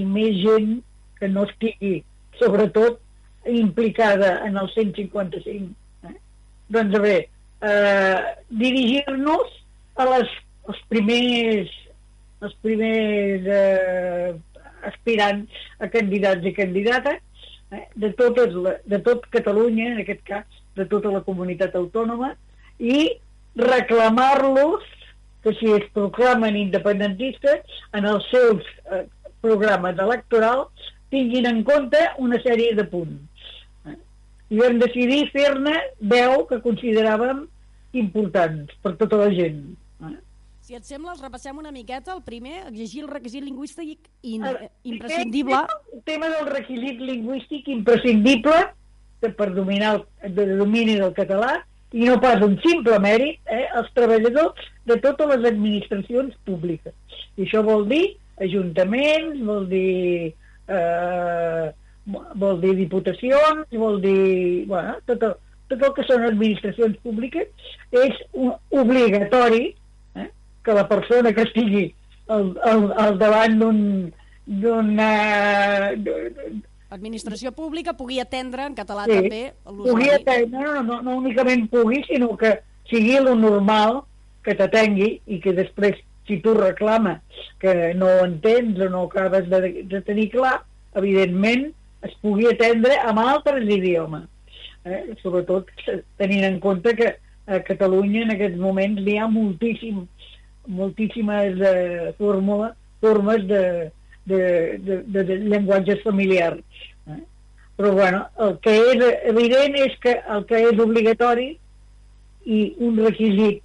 i 0.00 0.04
més 0.04 0.36
gent 0.42 0.76
que 1.16 1.30
no 1.32 1.46
estigui, 1.48 2.02
sobretot, 2.36 3.00
implicada 3.48 4.42
en 4.44 4.60
el 4.60 4.68
155. 4.74 5.72
Eh? 6.04 6.14
Doncs 6.76 7.00
a 7.00 7.02
veure, 7.06 7.24
eh, 7.64 8.20
dirigir-nos 8.62 9.56
a 9.96 10.06
les, 10.12 10.36
els 10.68 10.84
primers, 10.92 11.74
els 12.44 12.56
primers 12.60 13.50
eh, 13.56 14.30
aspirants 14.88 15.60
a 15.78 15.88
candidats 15.92 16.46
i 16.46 16.54
candidates 16.56 17.20
eh, 17.72 17.86
de, 17.94 18.12
totes, 18.18 18.54
de 18.86 19.00
tot 19.06 19.26
Catalunya, 19.34 19.92
en 19.94 20.04
aquest 20.04 20.22
cas, 20.28 20.60
de 20.76 20.86
tota 20.90 21.12
la 21.12 21.24
comunitat 21.26 21.74
autònoma, 21.78 22.34
i 22.78 23.10
reclamar-los 23.60 24.86
que 25.44 25.54
si 25.56 25.72
es 25.72 25.86
proclamen 25.96 26.56
independentistes 26.56 27.80
en 27.96 28.06
els 28.08 28.26
seus 28.32 28.66
eh, 28.92 29.06
programes 29.40 29.98
electorals 29.98 30.90
tinguin 31.10 31.48
en 31.48 31.62
compte 31.66 32.00
una 32.18 32.38
sèrie 32.44 32.74
de 32.76 32.84
punts. 32.88 33.54
Eh? 33.88 33.96
I 34.54 34.60
vam 34.60 34.78
decidir 34.82 35.24
fer-ne 35.32 35.76
10 36.12 36.46
que 36.50 36.60
consideràvem 36.66 37.46
importants 38.00 38.76
per 38.84 38.94
tota 39.00 39.18
la 39.24 39.30
gent. 39.34 39.62
Eh? 40.70 40.76
Si 40.76 40.76
et 40.76 40.86
sembla, 40.86 41.14
els 41.14 41.22
repassem 41.22 41.56
una 41.58 41.72
miqueta. 41.72 42.14
El 42.14 42.22
primer, 42.22 42.66
exigir 42.68 43.02
el 43.02 43.10
requisit 43.10 43.42
lingüístic 43.42 44.06
in, 44.22 44.44
el, 44.46 44.68
imprescindible. 44.84 45.64
El 45.92 46.02
tema 46.04 46.28
del 46.30 46.46
requisit 46.46 47.00
lingüístic 47.00 47.68
imprescindible 47.68 48.70
per 49.20 49.50
dominar 49.52 49.96
el 50.22 50.34
de 50.34 50.46
domini 50.56 50.94
del 50.96 51.12
català 51.16 51.58
i 51.92 52.06
no 52.06 52.20
pas 52.22 52.40
un 52.46 52.54
simple 52.62 52.96
mèrit 53.02 53.50
eh, 53.50 53.66
als 53.76 53.90
treballadors 53.96 54.70
de 54.86 54.96
totes 55.02 55.28
les 55.34 55.48
administracions 55.50 56.36
públiques. 56.46 56.94
I 57.36 57.48
això 57.48 57.64
vol 57.66 57.88
dir 57.90 58.14
ajuntaments, 58.40 59.42
vol 59.44 59.66
dir 59.68 60.30
eh, 60.70 61.66
vol 62.06 62.62
dir 62.62 62.76
diputacions, 62.78 63.66
vol 63.74 64.00
dir 64.00 64.66
bueno, 64.70 64.96
tot, 65.10 65.26
el, 65.26 65.34
tot 65.68 65.82
el 65.82 65.92
que 65.98 66.06
són 66.06 66.24
administracions 66.30 66.96
públiques 67.02 67.50
és 67.90 68.22
un, 68.32 68.54
obligatori 68.70 69.74
que 70.64 70.76
la 70.76 70.86
persona 70.88 71.32
que 71.32 71.46
estigui 71.48 71.86
al, 72.28 72.54
al, 72.64 72.86
al 73.04 73.18
davant 73.18 73.58
d'un 73.60 73.78
d'una 74.50 75.10
administració 76.90 77.52
pública 77.54 77.94
pugui 77.94 78.18
atendre 78.18 78.64
en 78.66 78.74
català 78.74 79.04
sí, 79.06 79.14
també 79.14 79.42
pugui 79.62 80.10
atendre, 80.10 80.64
no, 80.64 80.80
no, 80.82 80.96
no 81.06 81.18
únicament 81.20 81.68
pugui 81.70 82.02
sinó 82.08 82.32
que 82.40 82.56
sigui 82.90 83.20
lo 83.22 83.36
normal 83.38 84.02
que 84.42 84.56
t'atengui 84.58 85.12
i 85.30 85.38
que 85.44 85.54
després 85.54 86.00
si 86.26 86.40
tu 86.42 86.56
reclames 86.56 87.46
que 87.62 87.92
no 87.94 88.08
ho 88.10 88.26
entens 88.26 88.80
o 88.82 88.88
no 88.90 89.04
acabes 89.06 89.46
de, 89.52 89.84
de 89.86 90.02
tenir 90.06 90.30
clar 90.34 90.56
evidentment 90.98 91.68
es 92.06 92.16
pugui 92.24 92.48
atendre 92.50 92.98
amb 93.06 93.22
altres 93.22 93.70
idiomes 93.70 94.26
eh? 94.84 95.14
sobretot 95.22 95.70
tenint 96.18 96.46
en 96.48 96.58
compte 96.64 96.96
que 96.98 97.14
a 97.50 97.62
Catalunya 97.66 98.24
en 98.26 98.34
aquests 98.34 98.58
moments 98.58 99.06
hi 99.06 99.18
ha 99.18 99.30
moltíssim 99.30 100.02
moltíssimes 100.70 101.58
eh, 101.60 102.12
fórmula, 102.18 102.74
formes 103.00 103.46
de, 103.48 103.90
de, 104.24 104.78
de, 104.78 105.02
de, 105.06 105.24
de 105.24 105.38
llenguatges 105.38 106.02
familiars. 106.02 106.62
Eh? 107.06 107.22
Però 107.76 107.92
bueno, 107.92 108.26
el 108.38 108.56
que 108.64 108.76
és 108.92 109.04
evident 109.32 109.76
és 109.80 109.96
que 110.02 110.14
el 110.36 110.46
que 110.48 110.62
és 110.70 110.82
obligatori 110.84 111.50
i 112.46 112.60
un 112.86 112.98
requisit 113.00 113.60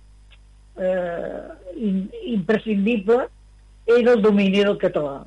eh, 0.80 1.44
in, 1.76 2.06
imprescindible 2.36 3.26
és 3.86 4.08
el 4.08 4.22
domini 4.24 4.64
del 4.64 4.80
català. 4.82 5.22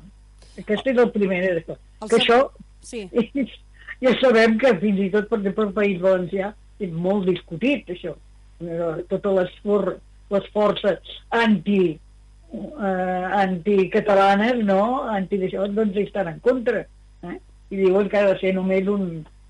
Aquest 0.59 0.89
és 0.91 0.99
el 0.99 1.11
primer. 1.15 1.43
El 1.47 1.63
que 2.09 2.19
això 2.19 2.41
sí. 2.81 3.05
és, 3.13 3.53
ja 4.03 4.15
sabem 4.19 4.57
que 4.59 4.75
fins 4.81 5.05
i 5.05 5.11
tot 5.13 5.29
per 5.31 5.39
exemple 5.39 5.69
el 5.69 5.77
País 5.77 6.03
Valencià 6.03 6.53
és 6.79 6.91
molt 6.91 7.27
discutit 7.29 7.89
això. 7.93 8.15
Totes 8.59 9.35
les 9.37 9.57
formes 9.63 10.05
les 10.33 10.45
forces 10.53 11.17
anti 11.35 11.81
eh, 12.53 13.25
anticatalanes, 13.43 14.63
no? 14.65 15.03
Anti 15.09 15.37
d'això, 15.41 15.67
doncs 15.73 15.97
hi 15.97 16.05
estan 16.07 16.27
en 16.33 16.39
contra. 16.45 16.85
Eh? 17.23 17.37
I 17.69 17.83
diuen 17.83 18.09
que 18.09 18.17
ha 18.17 18.27
de 18.31 18.37
ser 18.41 18.53
només 18.57 18.87
un... 18.89 19.03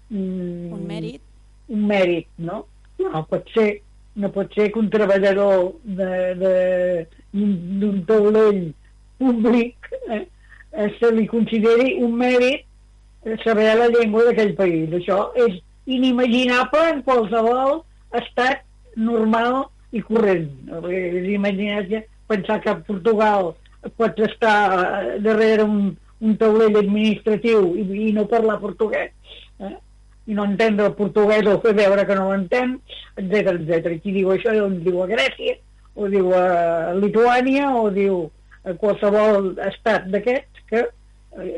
Un, 0.10 0.74
un 0.76 0.84
mèrit. 0.90 1.22
Un 1.70 1.86
mèrit, 1.88 2.28
no? 2.42 2.64
No 3.00 3.24
pot 3.30 3.48
ser, 3.56 3.70
no 4.20 4.32
pot 4.36 4.52
ser 4.58 4.72
que 4.74 4.82
un 4.82 4.90
treballador 4.92 5.72
d'un 7.34 8.02
taulell 8.10 8.64
públic 9.20 9.76
eh, 10.10 10.26
se 10.98 11.12
li 11.16 11.26
consideri 11.30 11.96
un 12.04 12.18
mèrit 12.20 12.66
saber 13.44 13.76
la 13.78 13.90
llengua 13.92 14.26
d'aquell 14.28 14.56
país. 14.58 14.92
Això 14.96 15.30
és 15.46 15.60
inimaginable 15.90 16.84
en 16.94 17.02
qualsevol 17.06 17.82
estat 18.18 18.64
normal 18.96 19.68
i 19.92 20.02
corrent. 20.06 20.50
Imagina't 21.34 22.06
pensar 22.30 22.60
que 22.62 22.76
Portugal 22.88 23.54
pots 23.98 24.26
estar 24.28 24.58
eh, 24.76 25.20
darrere 25.24 25.66
un, 25.66 25.94
un 26.22 26.36
taulell 26.38 26.78
administratiu 26.82 27.74
i, 27.80 27.86
i 28.10 28.12
no 28.14 28.28
parlar 28.30 28.60
portuguès. 28.62 29.14
Eh? 29.60 29.78
i 30.30 30.36
no 30.38 30.46
entendre 30.46 30.86
el 30.86 30.94
portuguès 30.94 31.48
o 31.50 31.58
fer 31.64 31.74
veure 31.74 32.06
que 32.06 32.16
no 32.18 32.28
l'entén, 32.30 32.76
etc 33.18 33.56
etc. 33.56 33.96
Qui 34.04 34.14
diu 34.14 34.30
això 34.30 34.54
doncs 34.54 34.84
diu 34.86 35.02
a 35.02 35.08
Grècia, 35.10 35.56
o 35.98 36.10
diu 36.12 36.30
a 36.38 36.94
Lituània, 37.00 37.72
o 37.74 37.90
diu 37.96 38.20
a 38.64 38.76
qualsevol 38.78 39.56
estat 39.66 40.06
d'aquests 40.14 40.66
que 40.70 40.86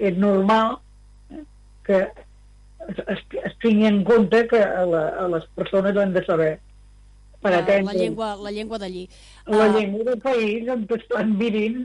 és 0.08 0.18
normal 0.20 0.78
eh, 1.34 1.44
que 1.88 2.00
es, 2.88 3.24
es 3.44 3.58
tingui 3.64 3.90
en 3.90 4.02
compte 4.08 4.46
que 4.48 4.62
a, 4.64 4.86
la, 4.88 5.04
a 5.20 5.28
les 5.36 5.48
persones 5.58 5.98
han 5.98 6.16
de 6.16 6.24
saber 6.26 6.52
per 7.42 7.54
atendre. 7.58 7.94
La 7.94 7.98
llengua, 7.98 8.30
la 8.38 8.54
llengua 8.54 8.80
d'allí. 8.82 9.08
La 9.48 9.68
uh, 9.68 9.74
llengua 9.76 10.06
del 10.12 10.22
país 10.22 10.70
on 10.70 10.86
estan 10.98 11.36
vivint. 11.40 11.82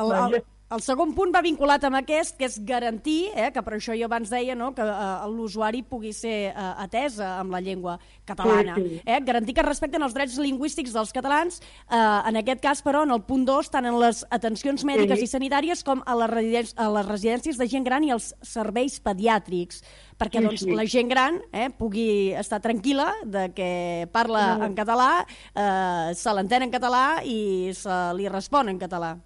El, 0.00 0.12
el, 0.18 0.40
el 0.72 0.80
segon 0.82 1.12
punt 1.14 1.32
va 1.34 1.42
vinculat 1.44 1.82
amb 1.84 1.98
aquest, 1.98 2.38
que 2.38 2.46
és 2.48 2.56
garantir, 2.66 3.28
eh, 3.36 3.50
que 3.52 3.62
per 3.62 3.76
això 3.76 3.94
jo 3.96 4.06
abans 4.08 4.30
deia 4.32 4.56
no, 4.56 4.70
que 4.74 4.82
eh, 4.82 5.26
l'usuari 5.30 5.82
pugui 5.84 6.12
ser 6.16 6.36
eh, 6.48 6.54
atès 6.84 7.18
eh, 7.20 7.26
amb 7.26 7.52
la 7.52 7.60
llengua 7.60 7.98
catalana. 8.24 8.76
Sí, 8.78 8.86
sí. 8.94 9.00
Eh, 9.04 9.20
garantir 9.26 9.54
que 9.58 9.66
respecten 9.66 10.02
els 10.02 10.16
drets 10.16 10.38
lingüístics 10.40 10.94
dels 10.96 11.12
catalans, 11.12 11.60
eh, 11.60 11.98
en 12.00 12.40
aquest 12.40 12.62
cas, 12.64 12.80
però, 12.82 13.04
en 13.04 13.12
el 13.14 13.22
punt 13.28 13.44
2, 13.48 13.70
tant 13.74 13.86
en 13.90 13.98
les 14.00 14.24
atencions 14.34 14.86
mèdiques 14.88 15.20
sí. 15.20 15.28
i 15.28 15.34
sanitàries 15.34 15.84
com 15.84 16.02
a 16.06 16.16
les, 16.22 16.32
residències, 16.32 16.78
a 16.80 16.88
les 16.96 17.06
residències 17.10 17.60
de 17.60 17.68
gent 17.68 17.84
gran 17.84 18.06
i 18.08 18.14
els 18.16 18.32
serveis 18.42 18.98
pediàtrics 19.04 19.84
perquè 20.18 20.38
sí, 20.38 20.46
doncs, 20.46 20.62
sí. 20.62 20.74
la 20.78 20.86
gent 20.86 21.10
gran 21.10 21.40
eh, 21.50 21.68
pugui 21.74 22.32
estar 22.38 22.60
tranquil·la 22.62 23.10
de 23.26 23.48
que 23.54 23.70
parla 24.14 24.44
no. 24.60 24.68
en 24.68 24.78
català, 24.78 25.10
eh, 25.26 26.14
se 26.14 26.34
l'entén 26.38 26.66
en 26.66 26.72
català 26.72 27.04
i 27.26 27.74
se 27.74 27.98
li 28.16 28.30
respon 28.30 28.70
en 28.70 28.80
català. 28.80 29.16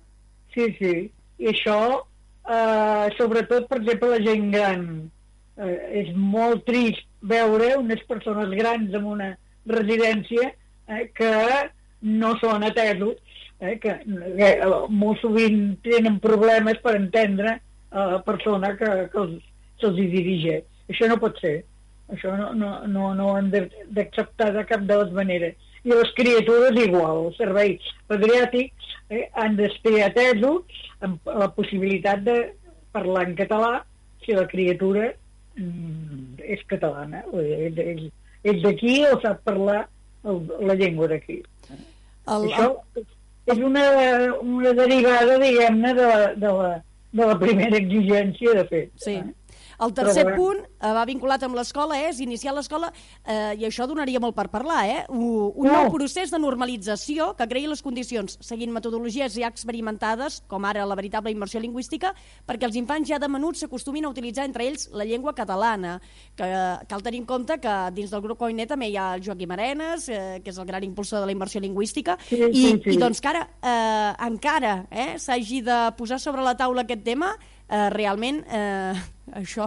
Sí, 0.55 0.73
sí. 0.81 0.95
I 1.39 1.51
això, 1.53 1.79
eh, 2.49 3.07
sobretot, 3.19 3.69
per 3.69 3.79
exemple, 3.81 4.11
la 4.15 4.25
gent 4.25 4.51
gran. 4.53 4.85
Eh, 5.59 5.77
és 6.03 6.11
molt 6.15 6.65
trist 6.67 7.05
veure 7.21 7.77
unes 7.79 8.03
persones 8.07 8.51
grans 8.55 8.95
en 8.95 9.05
una 9.05 9.33
residència 9.67 10.53
eh, 10.87 11.09
que 11.15 11.33
no 12.03 12.35
són 12.39 12.63
atesos, 12.63 13.17
eh, 13.61 13.75
que, 13.83 13.97
eh, 14.47 14.53
molt 14.89 15.21
sovint 15.23 15.77
tenen 15.83 16.21
problemes 16.23 16.79
per 16.85 16.95
entendre 16.97 17.59
a 17.91 18.07
la 18.15 18.21
persona 18.23 18.77
que, 18.79 18.93
que 19.13 19.27
se'ls 19.81 19.99
dirigeix. 19.99 20.65
Això 20.89 21.09
no 21.11 21.19
pot 21.21 21.39
ser. 21.43 21.57
Això 22.09 22.33
no, 22.39 22.53
no, 22.57 22.71
no, 22.89 23.11
no 23.15 23.27
ho 23.29 23.35
han 23.37 23.51
d'acceptar 23.53 24.53
de 24.55 24.65
cap 24.69 24.87
de 24.89 25.03
les 25.03 25.11
maneres 25.13 25.68
i 25.85 25.93
les 25.93 26.13
criatures 26.17 26.79
igual. 26.83 27.27
Els 27.29 27.39
serveis 27.41 27.91
pediàtrics 28.11 28.95
eh, 29.11 29.27
han 29.39 29.59
d'estar 29.59 29.95
atesos 30.07 30.81
amb 31.05 31.31
la 31.43 31.51
possibilitat 31.55 32.25
de 32.27 32.39
parlar 32.95 33.29
en 33.29 33.37
català 33.39 33.73
si 34.25 34.35
la 34.37 34.47
criatura 34.51 35.13
mm, 35.57 36.41
és 36.57 36.65
catalana, 36.71 37.23
és, 37.43 37.79
és, 37.79 38.03
és 38.45 38.61
d'aquí 38.65 38.99
o 39.09 39.15
sap 39.23 39.45
parlar 39.47 39.85
el, 40.25 40.43
la 40.69 40.77
llengua 40.79 41.09
d'aquí. 41.13 41.41
El... 41.71 42.49
Això 42.51 42.69
és 43.49 43.63
una, 43.65 43.85
una 44.45 44.75
derivada, 44.77 45.39
diguem-ne, 45.41 45.95
de, 45.97 46.09
la, 46.13 46.33
de, 46.37 46.53
la, 46.61 46.73
de 47.17 47.29
la 47.31 47.37
primera 47.41 47.79
exigència 47.81 48.57
de 48.59 48.65
fet. 48.69 48.91
Sí. 49.01 49.17
Eh? 49.23 49.48
El 49.79 49.93
tercer 49.95 50.25
Però, 50.27 50.37
punt 50.37 50.61
eh, 50.65 50.91
va 50.95 51.05
vinculat 51.07 51.45
amb 51.47 51.55
l'escola, 51.55 52.01
és 52.09 52.19
iniciar 52.25 52.55
l'escola, 52.57 52.91
eh, 53.23 53.55
i 53.61 53.67
això 53.69 53.87
donaria 53.87 54.19
molt 54.19 54.35
per 54.35 54.49
parlar, 54.51 54.81
eh? 54.91 55.03
un, 55.15 55.53
un 55.55 55.69
nou 55.71 55.91
procés 55.95 56.33
de 56.35 56.41
normalització 56.43 57.31
que 57.39 57.47
creï 57.51 57.69
les 57.71 57.83
condicions, 57.85 58.39
seguint 58.43 58.73
metodologies 58.75 59.37
ja 59.39 59.51
experimentades, 59.51 60.41
com 60.51 60.67
ara 60.67 60.87
la 60.89 60.97
veritable 60.99 61.31
immersió 61.31 61.63
lingüística, 61.63 62.11
perquè 62.49 62.67
els 62.67 62.79
infants 62.81 63.07
ja 63.13 63.21
de 63.23 63.29
menut 63.31 63.61
s'acostumin 63.61 64.09
a 64.09 64.11
utilitzar 64.11 64.49
entre 64.49 64.67
ells 64.67 64.89
la 64.99 65.07
llengua 65.07 65.35
catalana, 65.39 65.99
que 66.35 66.49
cal 66.91 67.05
tenir 67.07 67.23
en 67.23 67.29
compte 67.29 67.61
que 67.63 67.77
dins 67.95 68.11
del 68.11 68.25
grup 68.25 68.41
Coinet 68.43 68.73
també 68.73 68.89
hi 68.91 68.97
ha 68.99 69.13
el 69.15 69.23
Joaquim 69.23 69.55
Arenas, 69.55 70.09
eh, 70.11 70.41
que 70.43 70.51
és 70.51 70.59
el 70.59 70.67
gran 70.67 70.87
impulsor 70.87 71.23
de 71.23 71.31
la 71.31 71.37
immersió 71.37 71.63
lingüística, 71.63 72.19
sí, 72.27 72.41
i, 72.49 72.65
sí, 72.65 72.73
sí. 72.83 72.97
i 72.97 72.99
doncs 72.99 73.23
que 73.23 73.31
ara 73.31 73.45
eh, 73.47 74.11
encara 74.27 74.75
eh, 74.91 75.15
s'hagi 75.23 75.63
de 75.71 75.79
posar 75.99 76.19
sobre 76.19 76.43
la 76.43 76.57
taula 76.59 76.83
aquest 76.83 77.07
tema, 77.07 77.31
eh, 77.69 77.87
realment 77.95 78.43
eh, 78.51 79.18
això 79.37 79.67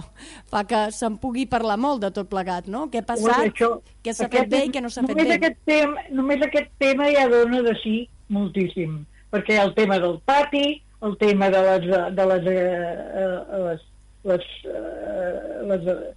fa 0.51 0.63
que 0.67 0.81
se'n 0.95 1.17
pugui 1.21 1.45
parlar 1.49 1.77
molt 1.81 2.01
de 2.05 2.11
tot 2.15 2.29
plegat, 2.31 2.67
no? 2.71 2.87
Què 2.91 3.01
ha 3.01 3.07
passat, 3.07 3.49
això, 3.49 3.73
què 4.03 4.13
s'ha 4.15 4.29
fet 4.31 4.49
bé 4.51 4.65
i 4.67 4.71
què 4.73 4.81
no 4.83 4.89
s'ha 4.93 5.03
fet 5.07 5.19
bé. 5.19 5.27
Aquest 5.37 5.59
tema, 5.69 6.05
només 6.11 6.43
aquest 6.45 6.71
tema 6.81 7.09
ja 7.13 7.27
dona 7.31 7.61
de 7.65 7.75
sí 7.83 7.97
moltíssim, 8.31 9.01
perquè 9.31 9.59
el 9.61 9.73
tema 9.77 9.99
del 9.99 10.17
pati, 10.25 10.81
el 11.03 11.17
tema 11.17 11.49
de 11.51 11.61
les, 11.67 11.87
de 12.15 12.25
les, 12.31 12.47
eh, 12.47 13.29
les, 13.65 13.85
les, 14.31 14.47
eh, 14.69 15.61
les 15.71 15.87
eh, 15.91 16.13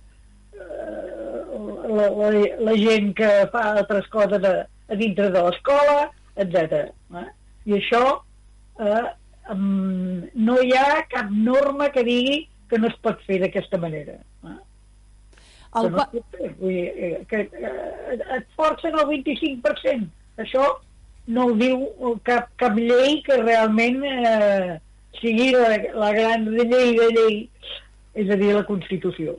la, 1.89 2.09
la, 2.21 2.31
la 2.69 2.77
gent 2.81 3.13
que 3.19 3.31
fa 3.53 3.65
altres 3.81 4.09
coses 4.13 4.45
a, 4.45 4.55
a 4.65 4.99
dintre 5.01 5.31
de 5.35 5.45
l'escola, 5.47 6.09
etc. 6.37 6.89
Eh? 7.21 7.29
I 7.71 7.79
això 7.79 8.03
eh, 8.81 9.05
no 9.55 10.59
hi 10.63 10.75
ha 10.77 11.05
cap 11.11 11.31
norma 11.31 11.91
que 11.95 12.05
digui 12.07 12.43
que 12.75 12.81
no 12.83 12.91
es 12.91 12.97
pot 13.07 13.21
fer 13.29 13.39
d'aquesta 13.45 13.79
manera. 13.79 14.19
Eh? 14.43 14.57
El... 15.79 15.87
Que 15.87 15.91
no 15.95 16.03
es 16.03 16.11
pot 16.17 16.39
fer. 16.39 16.51
Vull 16.59 16.75
dir, 16.75 16.89
eh, 16.91 17.13
que, 17.31 17.45
eh, 17.55 18.19
et 18.41 18.51
forcen 18.59 18.99
el 18.99 19.07
25%. 19.13 20.11
Això 20.43 20.67
no 21.31 21.47
ho 21.47 21.57
diu 21.57 21.87
cap, 22.27 22.51
cap 22.61 22.77
llei 22.77 23.21
que 23.25 23.39
realment 23.41 24.03
eh, 24.11 24.77
sigui 25.21 25.53
la, 25.55 25.79
la 26.03 26.13
gran 26.17 26.51
llei 26.51 26.95
de 26.99 27.09
llei, 27.15 27.37
és 28.19 28.31
a 28.31 28.39
dir, 28.41 28.51
la 28.57 28.67
Constitució. 28.67 29.39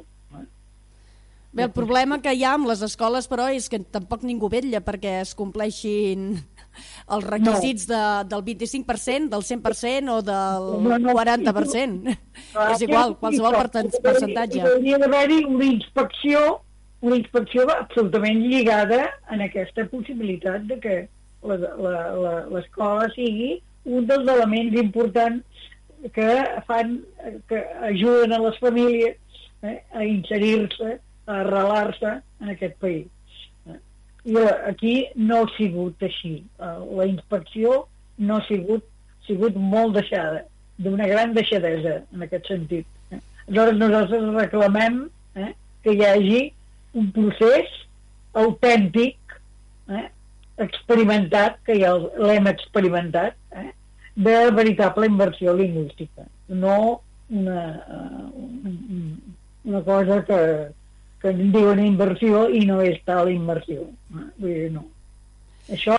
Bé, 1.56 1.64
el 1.64 1.72
problema 1.72 2.18
que 2.20 2.34
hi 2.36 2.44
ha 2.44 2.56
amb 2.58 2.68
les 2.68 2.82
escoles, 2.84 3.30
però, 3.32 3.48
és 3.52 3.70
que 3.72 3.80
tampoc 3.80 4.26
ningú 4.28 4.50
vetlla 4.52 4.82
perquè 4.84 5.22
es 5.22 5.32
compleixin 5.40 6.34
els 7.16 7.28
requisits 7.28 7.88
no. 7.90 7.96
de, 7.96 8.04
del 8.34 8.46
25%, 8.50 9.32
del 9.34 9.46
100% 9.50 10.14
o 10.16 10.20
del 10.26 10.70
no, 10.86 11.00
no, 11.00 11.16
40%. 11.18 12.16
Clar, 12.52 12.70
és 12.76 12.86
igual, 12.88 13.18
qualsevol 13.22 13.60
percentatge. 14.04 14.64
Hauria 14.64 15.02
d'haver-hi 15.02 15.42
una 15.50 15.70
inspecció, 15.70 16.46
una 17.06 17.20
inspecció 17.20 17.68
absolutament 17.76 18.46
lligada 18.46 19.06
en 19.32 19.46
aquesta 19.46 19.88
possibilitat 19.92 20.66
de 20.72 20.80
que 20.84 20.96
l'escola 21.46 23.10
sigui 23.14 23.60
un 23.86 24.08
dels 24.10 24.30
elements 24.34 24.80
importants 24.82 25.66
que 26.14 26.30
fan, 26.68 27.00
que 27.50 27.62
ajuden 27.90 28.34
a 28.34 28.40
les 28.40 28.58
famílies 28.62 29.18
eh, 29.62 29.82
a 29.94 30.04
inserir-se, 30.06 31.00
a 31.26 31.40
arrelar-se 31.42 32.12
en 32.42 32.50
aquest 32.54 32.78
país. 32.82 33.08
I 34.26 34.42
aquí 34.66 34.96
no 35.16 35.44
ha 35.44 35.52
sigut 35.56 36.02
així. 36.06 36.40
Eh, 36.60 36.74
la 37.00 37.06
inspecció 37.10 37.86
no 38.18 38.40
ha 38.40 38.46
sigut, 38.48 38.86
sigut 39.28 39.58
molt 39.58 39.96
deixada, 40.00 40.44
d'una 40.82 41.08
gran 41.12 41.34
deixadesa 41.38 42.00
en 42.14 42.26
aquest 42.26 42.50
sentit. 42.52 42.88
Eh? 43.12 43.22
Aleshores 43.48 43.80
nosaltres 43.80 44.28
reclamem 44.40 45.06
eh, 45.38 45.52
que 45.86 45.96
hi 45.96 46.06
hagi 46.10 46.42
un 46.98 47.12
procés 47.16 47.72
autèntic, 48.36 49.18
eh, 49.90 50.08
experimentat, 50.66 51.60
que 51.68 51.78
ja 51.80 51.94
l'hem 52.00 52.48
experimentat, 52.52 53.38
eh, 53.52 53.72
de 54.16 54.36
veritable 54.56 55.08
inversió 55.12 55.54
lingüística, 55.54 56.24
no 56.48 57.02
una, 57.30 57.84
uh, 57.90 58.32
una 59.66 59.82
cosa 59.84 60.24
que, 60.26 60.40
que 61.26 61.34
en 61.34 61.52
diuen 61.54 61.80
inversió 61.82 62.46
i 62.54 62.62
no 62.70 62.78
és 62.86 63.00
tal 63.10 63.32
inversió. 63.34 63.88
Vull 64.14 64.52
dir, 64.52 64.68
no. 64.76 64.84
Això 65.74 65.96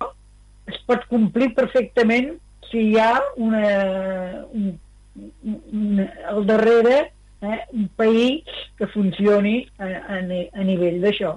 es 0.70 0.78
pot 0.86 1.02
complir 1.10 1.48
perfectament 1.56 2.36
si 2.70 2.84
hi 2.92 3.00
ha 3.02 3.10
una, 3.42 3.64
un, 4.54 4.68
un, 5.50 6.04
al 6.30 6.46
darrere 6.46 6.94
eh, 7.42 7.58
un 7.72 7.88
país 7.98 8.44
que 8.78 8.86
funcioni 8.94 9.56
a, 9.78 9.90
a, 10.14 10.20
a 10.22 10.66
nivell 10.70 11.00
d'això. 11.02 11.34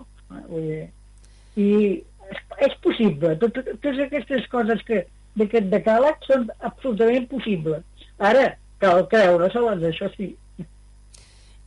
Eh, 0.53 0.85
I 1.57 1.69
és, 2.29 2.43
és 2.69 2.75
possible. 2.85 3.33
Tot, 3.41 3.57
totes 3.57 4.03
aquestes 4.05 4.45
coses 4.53 4.85
que 4.85 5.01
d'aquest 5.39 5.73
decàleg 5.73 6.29
són 6.29 6.45
absolutament 6.59 7.25
possibles. 7.33 7.81
Ara, 8.21 8.51
cal 8.83 9.07
creure-se-les, 9.09 9.89
això 9.89 10.13
sí. 10.13 10.35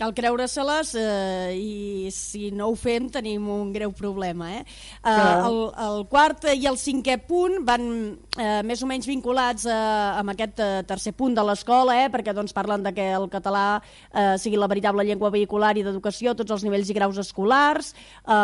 Cal 0.03 0.11
creure-se-les 0.19 0.89
eh, 0.99 1.55
i 1.55 2.09
si 2.11 2.49
no 2.51 2.73
ho 2.73 2.75
fem 2.75 3.07
tenim 3.13 3.45
un 3.55 3.69
greu 3.71 3.93
problema. 3.95 4.49
Eh? 4.57 4.65
Eh, 5.07 5.13
el, 5.47 5.59
el 5.79 6.01
quart 6.11 6.49
i 6.51 6.67
el 6.67 6.75
cinquè 6.81 7.21
punt 7.23 7.61
van 7.63 7.85
eh, 8.35 8.63
més 8.67 8.83
o 8.83 8.89
menys 8.91 9.07
vinculats 9.07 9.69
eh, 9.71 9.77
amb 10.19 10.33
aquest 10.33 10.59
eh, 10.59 10.71
tercer 10.89 11.13
punt 11.15 11.37
de 11.37 11.45
l'escola, 11.47 12.01
eh, 12.03 12.09
perquè 12.11 12.35
doncs, 12.35 12.55
parlen 12.57 12.83
de 12.83 12.91
que 12.97 13.05
el 13.15 13.29
català 13.31 13.67
eh, 13.79 14.35
sigui 14.43 14.59
la 14.59 14.67
veritable 14.73 15.05
llengua 15.07 15.31
vehicular 15.31 15.71
i 15.79 15.85
d'educació 15.87 16.33
a 16.33 16.39
tots 16.41 16.51
els 16.57 16.67
nivells 16.67 16.91
i 16.91 16.99
graus 16.99 17.23
escolars. 17.23 17.93
Eh, 18.27 18.35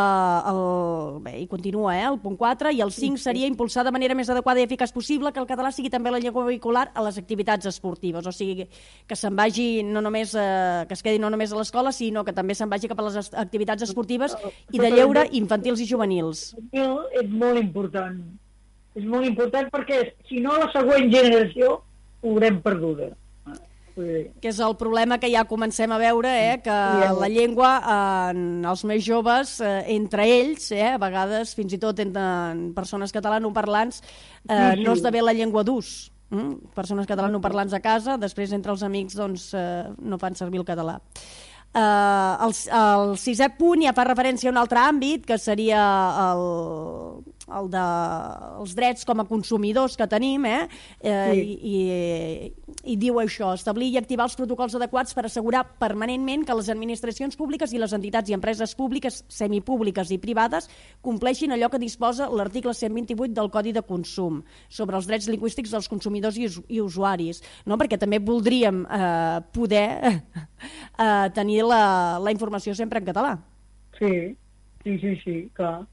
el, 0.53 0.63
bé, 1.27 1.35
I 1.43 1.49
continua 1.51 1.97
eh, 1.97 2.07
el 2.07 2.21
punt 2.23 2.39
4, 2.39 2.71
i 2.79 2.85
el 2.87 2.95
5 2.95 3.19
seria 3.19 3.51
impulsar 3.51 3.83
de 3.83 3.95
manera 3.99 4.15
més 4.15 4.31
adequada 4.31 4.63
i 4.63 4.69
eficaç 4.69 4.95
possible 4.95 5.35
que 5.35 5.43
el 5.43 5.51
català 5.51 5.75
sigui 5.75 5.91
també 5.91 6.15
la 6.15 6.23
llengua 6.23 6.47
vehicular 6.47 6.93
a 6.95 7.07
les 7.09 7.19
activitats 7.19 7.67
esportives, 7.67 8.31
o 8.31 8.37
sigui, 8.37 8.71
que 9.11 9.19
se'n 9.19 9.35
vagi 9.35 9.83
no 9.83 10.07
només, 10.07 10.39
eh, 10.39 10.87
que 10.87 10.95
es 10.95 11.03
quedi 11.03 11.19
no 11.19 11.35
només 11.35 11.48
només 11.49 11.57
a 11.57 11.59
l'escola, 11.59 11.93
sinó 11.93 12.25
que 12.25 12.35
també 12.35 12.55
se'n 12.55 12.69
vagi 12.69 12.89
cap 12.89 12.99
a 13.01 13.09
les 13.09 13.31
activitats 13.33 13.83
esportives 13.87 14.37
i 14.73 14.79
de 14.79 14.91
lleure 14.91 15.29
infantils 15.33 15.81
i 15.81 15.87
juvenils. 15.89 16.55
És 16.73 17.31
molt 17.31 17.59
important. 17.61 18.21
És 18.95 19.05
molt 19.05 19.27
important 19.27 19.69
perquè, 19.71 20.15
si 20.29 20.41
no, 20.41 20.57
la 20.59 20.69
següent 20.73 21.11
generació 21.13 21.79
ho 22.23 22.35
haurem 22.35 22.61
perduda 22.61 23.15
que 23.99 24.47
és 24.53 24.59
el 24.63 24.77
problema 24.79 25.17
que 25.19 25.27
ja 25.27 25.41
comencem 25.51 25.91
a 25.91 25.97
veure, 25.99 26.31
eh, 26.31 26.59
que 26.63 26.71
la 26.71 27.29
llengua 27.33 27.71
en 28.31 28.63
els 28.63 28.85
més 28.87 29.03
joves, 29.03 29.57
eh, 29.59 29.97
entre 29.97 30.23
ells, 30.23 30.69
eh, 30.71 30.93
a 30.93 31.01
vegades 31.03 31.57
fins 31.59 31.75
i 31.75 31.81
tot 31.83 31.99
entre 31.99 32.23
persones 32.77 33.11
catalanoparlants, 33.11 33.99
eh, 34.47 34.77
no 34.79 34.95
esdevé 34.95 35.25
la 35.27 35.35
llengua 35.35 35.65
d'ús. 35.67 36.13
Mm? 36.31 36.73
Persones 36.77 37.09
catalanoparlants 37.09 37.73
a 37.77 37.81
casa, 37.85 38.19
després 38.21 38.53
entre 38.57 38.75
els 38.75 38.85
amics 38.85 39.17
doncs, 39.17 39.53
eh, 39.57 39.87
no 39.99 40.19
fan 40.21 40.37
servir 40.37 40.61
el 40.61 40.69
català. 40.69 40.99
Eh, 41.73 42.35
el, 42.47 42.55
el 42.81 43.15
sisè 43.21 43.51
punt 43.57 43.85
ja 43.87 43.95
fa 43.97 44.07
referència 44.09 44.51
a 44.51 44.55
un 44.55 44.61
altre 44.61 44.83
àmbit, 44.85 45.25
que 45.29 45.39
seria 45.41 45.81
el, 46.29 46.45
el 47.59 47.69
de 47.73 47.85
els 48.61 48.75
drets 48.77 49.07
com 49.09 49.23
a 49.23 49.27
consumidors 49.29 49.97
que 49.97 50.07
tenim, 50.11 50.45
eh? 50.49 50.69
eh 51.01 51.17
sí. 51.33 51.43
i, 51.43 51.79
i, 51.79 52.73
I 52.93 52.97
diu 53.01 53.21
això, 53.23 53.53
establir 53.57 53.91
i 53.93 53.99
activar 54.01 54.29
els 54.29 54.37
protocols 54.39 54.77
adequats 54.79 55.17
per 55.17 55.27
assegurar 55.27 55.65
permanentment 55.81 56.45
que 56.47 56.57
les 56.59 56.71
administracions 56.73 57.37
públiques 57.39 57.73
i 57.73 57.81
les 57.81 57.95
entitats 57.97 58.31
i 58.31 58.37
empreses 58.37 58.75
públiques, 58.79 59.23
semipúbliques 59.33 60.13
i 60.15 60.21
privades 60.23 60.69
compleixin 61.05 61.55
allò 61.55 61.71
que 61.73 61.83
disposa 61.83 62.29
l'article 62.31 62.75
128 62.75 63.35
del 63.35 63.53
Codi 63.55 63.75
de 63.77 63.85
Consum 63.87 64.43
sobre 64.69 64.99
els 64.99 65.09
drets 65.09 65.29
lingüístics 65.31 65.73
dels 65.75 65.89
consumidors 65.89 66.39
i, 66.39 66.49
i 66.69 66.83
usuaris, 66.85 67.43
no? 67.67 67.79
perquè 67.81 67.99
també 68.01 68.21
voldríem 68.21 68.85
eh, 68.85 69.39
poder 69.55 69.89
eh, 70.09 71.29
tenir 71.35 71.63
la, 71.67 72.19
la 72.23 72.35
informació 72.35 72.75
sempre 72.75 73.01
en 73.01 73.09
català. 73.09 73.37
Sí, 73.99 74.35
sí, 74.85 74.99
sí, 74.99 75.15
sí, 75.25 75.37
clar. 75.55 75.87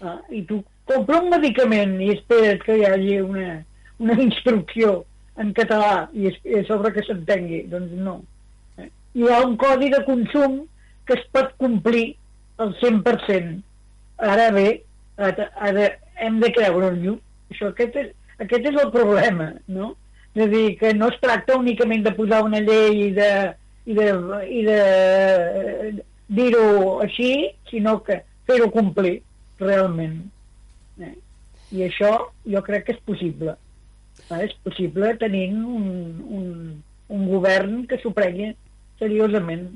Ah, 0.00 0.20
I 0.30 0.44
tu 0.46 0.60
compra 0.88 1.20
un 1.22 1.30
medicament 1.32 1.98
i 2.04 2.10
espera't 2.14 2.64
que 2.64 2.78
hi 2.78 2.86
hagi 2.88 3.20
una, 3.24 3.60
una 3.98 4.18
instrucció 4.28 5.02
en 5.38 5.52
català 5.56 6.08
i, 6.14 6.32
a 6.32 6.64
sobre 6.68 6.92
que 6.96 7.04
s'entengui. 7.06 7.62
Doncs 7.70 7.94
no. 8.02 8.18
Eh? 8.78 8.90
Hi 9.18 9.30
ha 9.30 9.44
un 9.46 9.56
codi 9.60 9.92
de 9.94 10.02
consum 10.08 10.60
que 11.08 11.16
es 11.18 11.24
pot 11.32 11.54
complir 11.62 12.10
al 12.58 12.74
100%. 12.80 13.60
Ara 14.18 14.50
bé, 14.52 14.68
ara, 15.16 15.88
hem 16.18 16.40
de 16.42 16.50
creure-ho. 16.56 17.14
Això, 17.52 17.70
aquest, 17.70 17.96
és, 17.96 18.10
aquest 18.42 18.66
és 18.72 18.80
el 18.82 18.90
problema, 18.94 19.52
no? 19.70 19.94
És 20.34 20.44
a 20.44 20.50
dir, 20.50 20.66
que 20.80 20.92
no 20.94 21.08
es 21.12 21.20
tracta 21.22 21.56
únicament 21.56 22.04
de 22.04 22.12
posar 22.16 22.42
una 22.44 22.60
llei 22.60 23.06
i 23.06 23.12
de, 23.16 23.30
i 23.88 23.96
de, 23.96 24.08
i 24.58 24.64
de 24.66 24.78
dir-ho 26.28 26.98
així, 27.06 27.30
sinó 27.70 27.98
que 28.04 28.20
fer-ho 28.48 28.68
complir 28.74 29.20
realment. 29.62 30.20
Eh? 31.00 31.14
I 31.76 31.84
això 31.88 32.12
jo 32.48 32.62
crec 32.66 32.86
que 32.86 32.96
és 32.96 33.02
possible. 33.06 33.56
Eh? 34.28 34.44
És 34.44 34.54
possible 34.64 35.14
tenint 35.20 35.58
un, 35.64 35.90
un, 36.40 36.48
un 37.08 37.28
govern 37.32 37.84
que 37.88 38.00
s'ho 38.02 38.14
seriosament. 38.98 39.68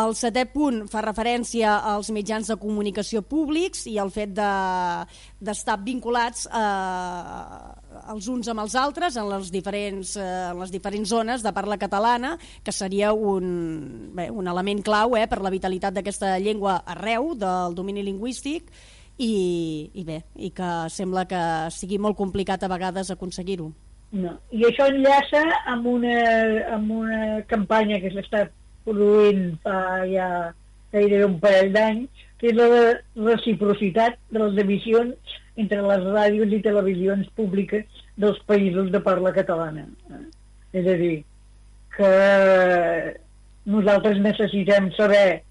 El 0.00 0.12
setè 0.14 0.44
punt 0.46 0.84
fa 0.86 1.00
referència 1.02 1.72
als 1.92 2.12
mitjans 2.14 2.46
de 2.46 2.54
comunicació 2.62 3.24
públics 3.26 3.88
i 3.90 3.96
el 3.98 4.12
fet 4.14 4.30
d'estar 4.36 5.74
de, 5.80 5.86
vinculats 5.88 6.44
eh, 6.46 8.04
els 8.14 8.28
uns 8.30 8.46
amb 8.52 8.62
els 8.62 8.76
altres 8.78 9.18
en 9.18 9.26
les, 9.32 9.50
diferents, 9.50 10.14
eh, 10.14 10.28
en 10.52 10.62
les 10.62 10.70
diferents 10.70 11.10
zones 11.10 11.42
de 11.42 11.52
parla 11.52 11.74
catalana, 11.76 12.36
que 12.62 12.70
seria 12.70 13.10
un, 13.12 14.14
bé, 14.14 14.28
un 14.30 14.46
element 14.46 14.84
clau 14.86 15.18
eh, 15.18 15.26
per 15.26 15.42
la 15.42 15.50
vitalitat 15.50 15.98
d'aquesta 15.98 16.36
llengua 16.38 16.84
arreu 16.86 17.34
del 17.34 17.74
domini 17.74 18.06
lingüístic 18.06 18.70
i, 19.20 19.90
i 19.94 20.04
bé, 20.06 20.22
i 20.36 20.50
que 20.56 20.70
sembla 20.92 21.26
que 21.28 21.42
sigui 21.74 22.00
molt 22.00 22.16
complicat 22.18 22.64
a 22.64 22.70
vegades 22.72 23.12
aconseguir-ho. 23.12 23.68
No. 24.16 24.32
I 24.50 24.64
això 24.66 24.88
enllaça 24.90 25.42
amb 25.70 25.86
una, 25.86 26.16
amb 26.74 26.90
una 27.02 27.20
campanya 27.50 28.00
que 28.02 28.10
s'està 28.14 28.46
produint 28.86 29.52
fa 29.62 29.76
ja 30.10 30.30
gairebé 30.90 31.26
un 31.28 31.36
parell 31.42 31.70
d'anys, 31.76 32.24
que 32.40 32.50
és 32.50 32.56
la 32.56 32.68
reciprocitat 33.28 34.16
de 34.32 34.40
les 34.42 34.58
emissions 34.64 35.36
entre 35.60 35.82
les 35.84 36.06
ràdios 36.08 36.54
i 36.56 36.62
televisions 36.64 37.28
públiques 37.36 38.02
dels 38.16 38.40
països 38.48 38.88
de 38.90 39.02
parla 39.04 39.34
catalana. 39.36 39.84
És 40.72 40.88
a 40.88 40.96
dir, 40.96 41.20
que 41.94 42.10
nosaltres 43.70 44.18
necessitem 44.24 44.88
saber 44.96 45.42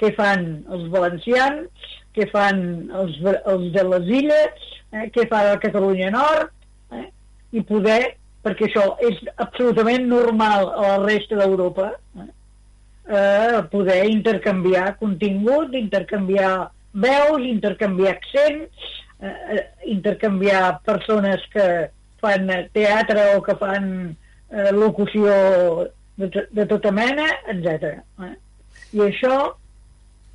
què 0.00 0.12
fan 0.16 0.46
els 0.72 0.88
valencians, 0.92 1.90
què 2.16 2.28
fan 2.32 2.60
els, 2.96 3.18
els 3.44 3.66
de 3.74 3.84
les 3.90 4.12
illes, 4.20 4.68
eh, 4.92 5.08
què 5.12 5.26
fa 5.30 5.42
la 5.50 5.58
Catalunya 5.62 6.12
Nord, 6.14 6.52
eh, 6.92 7.08
i 7.56 7.62
poder, 7.66 8.16
perquè 8.44 8.68
això 8.68 8.86
és 9.04 9.20
absolutament 9.42 10.06
normal 10.08 10.70
a 10.70 10.86
la 10.86 10.98
resta 11.04 11.38
d'Europa, 11.40 11.90
eh, 12.20 12.28
eh, 13.08 13.60
poder 13.72 14.04
intercanviar 14.10 14.96
contingut, 15.00 15.74
intercanviar 15.74 16.70
veus, 16.96 17.44
intercanviar 17.44 18.16
accents, 18.16 18.88
eh, 19.20 19.34
eh, 19.56 19.66
intercanviar 19.92 20.80
persones 20.84 21.44
que 21.52 21.90
fan 22.20 22.48
teatre 22.72 23.36
o 23.36 23.42
que 23.44 23.56
fan 23.60 24.16
eh, 24.50 24.72
locució 24.72 25.36
de, 26.16 26.30
de 26.50 26.66
tota 26.66 26.92
mena, 26.92 27.28
etc. 27.52 28.00
Eh? 28.24 28.34
I 28.96 29.04
això 29.10 29.36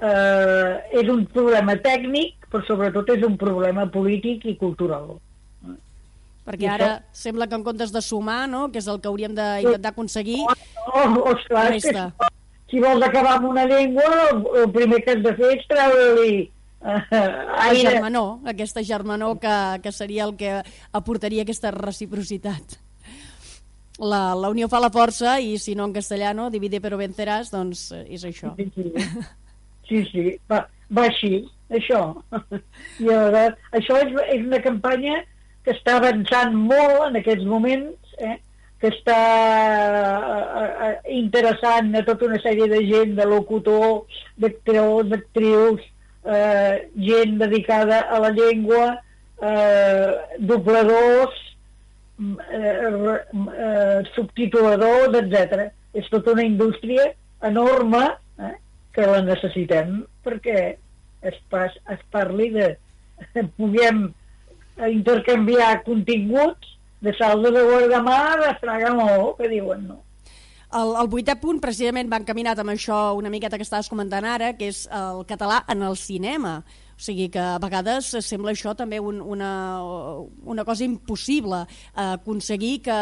eh, 0.01 1.01
és 1.01 1.09
un 1.11 1.25
problema 1.31 1.75
tècnic, 1.81 2.47
però 2.51 2.63
sobretot 2.67 3.11
és 3.15 3.25
un 3.27 3.37
problema 3.39 3.87
polític 3.91 4.47
i 4.49 4.57
cultural. 4.59 5.13
Perquè 6.41 6.67
ara 6.67 6.87
això... 6.95 7.19
sembla 7.27 7.47
que 7.47 7.57
en 7.59 7.63
comptes 7.63 7.93
de 7.93 8.01
sumar, 8.01 8.43
no?, 8.49 8.67
que 8.73 8.81
és 8.81 8.87
el 8.89 8.99
que 9.01 9.09
hauríem 9.11 9.35
d'intentar 9.37 9.93
aconseguir, 9.93 10.39
oh, 10.41 10.55
oh, 10.89 11.33
ostres, 11.35 11.69
resta. 11.77 12.07
Que, 12.17 12.31
si 12.71 12.81
vols 12.81 13.03
acabar 13.05 13.37
amb 13.37 13.51
una 13.51 13.67
llengua, 13.69 14.07
el 14.63 14.71
primer 14.73 15.03
que 15.05 15.15
has 15.15 15.23
de 15.25 15.35
fer 15.37 15.51
és 15.57 15.65
treure-li 15.69 16.37
uh, 16.81 17.01
la 17.11 17.73
germanor, 17.77 18.39
aquesta 18.47 18.83
germanor 18.87 19.37
que, 19.43 19.57
que 19.83 19.91
seria 19.93 20.25
el 20.25 20.37
que 20.39 20.55
aportaria 20.97 21.45
aquesta 21.45 21.73
reciprocitat. 21.75 22.79
La, 24.01 24.31
la 24.33 24.49
unió 24.49 24.65
fa 24.71 24.79
la 24.81 24.89
força 24.89 25.35
i 25.43 25.59
si 25.61 25.75
no 25.77 25.85
en 25.85 25.93
castellano, 25.93 26.49
divide 26.49 26.79
però 26.81 26.97
venceràs, 26.97 27.51
doncs 27.53 27.91
eh, 27.93 28.05
és 28.17 28.23
això. 28.25 28.55
Sí, 28.57 28.71
sí. 28.73 28.87
Sí, 29.91 30.06
sí, 30.08 30.21
va, 30.47 30.62
va 30.95 31.04
així, 31.10 31.41
això. 31.67 31.99
I 33.04 33.10
ara, 33.12 33.41
això 33.75 33.97
és, 33.99 34.13
és 34.38 34.45
una 34.45 34.62
campanya 34.63 35.17
que 35.65 35.73
està 35.75 35.97
avançant 35.99 36.56
molt 36.56 37.10
en 37.10 37.19
aquests 37.19 37.43
moments, 37.43 38.13
eh? 38.23 38.38
que 38.80 38.88
està 38.95 39.17
eh, 40.62 40.69
eh, 40.88 40.93
interessant 41.17 41.91
a 41.99 42.06
tota 42.08 42.30
una 42.30 42.39
sèrie 42.39 42.69
de 42.71 42.80
gent, 42.88 43.17
de 43.19 43.27
locutors, 43.27 44.23
d'actors, 44.39 45.12
d'actrius, 45.12 45.84
eh, 46.23 46.88
gent 47.12 47.36
dedicada 47.43 47.99
a 48.08 48.23
la 48.23 48.32
llengua, 48.39 48.88
eh, 49.43 50.39
dobladors, 50.39 51.43
eh, 52.47 52.63
eh, 52.63 54.01
subtituladors, 54.15 55.19
etc. 55.19 55.67
És 55.93 56.08
tota 56.15 56.32
una 56.39 56.47
indústria 56.47 57.12
enorme 57.43 58.08
eh, 58.39 58.56
que 58.95 59.08
la 59.08 59.21
necessitem 59.25 60.01
perquè 60.25 60.75
es, 61.21 61.38
pas, 61.49 61.75
es 61.89 62.01
parli 62.13 62.49
de... 62.56 62.71
puguem 63.60 64.08
intercanviar 64.89 65.84
continguts 65.86 66.71
de 67.01 67.13
saldo 67.17 67.51
de 67.51 67.63
guardamar, 67.63 68.39
de 68.39 68.56
fragamó, 68.62 69.36
que 69.38 69.49
diuen 69.49 69.88
no. 69.88 69.99
El, 70.71 70.93
el 71.01 71.10
vuitè 71.12 71.36
punt 71.41 71.60
precisament 71.60 72.10
va 72.12 72.21
encaminat 72.21 72.62
amb 72.62 72.71
això 72.71 73.12
una 73.17 73.32
miqueta 73.34 73.58
que 73.60 73.65
estaves 73.67 73.89
comentant 73.91 74.25
ara, 74.25 74.54
que 74.56 74.69
és 74.71 74.86
el 74.95 75.25
català 75.27 75.62
en 75.69 75.84
el 75.84 75.97
cinema. 75.99 76.62
O 77.01 77.03
sigui 77.03 77.31
que 77.33 77.41
a 77.41 77.57
vegades 77.57 78.11
sembla 78.21 78.51
això 78.53 78.75
també 78.77 78.99
un, 79.01 79.23
una, 79.25 79.81
una 80.45 80.61
cosa 80.61 80.85
impossible, 80.85 81.63
eh, 81.65 82.11
aconseguir 82.13 82.75
que 82.85 82.97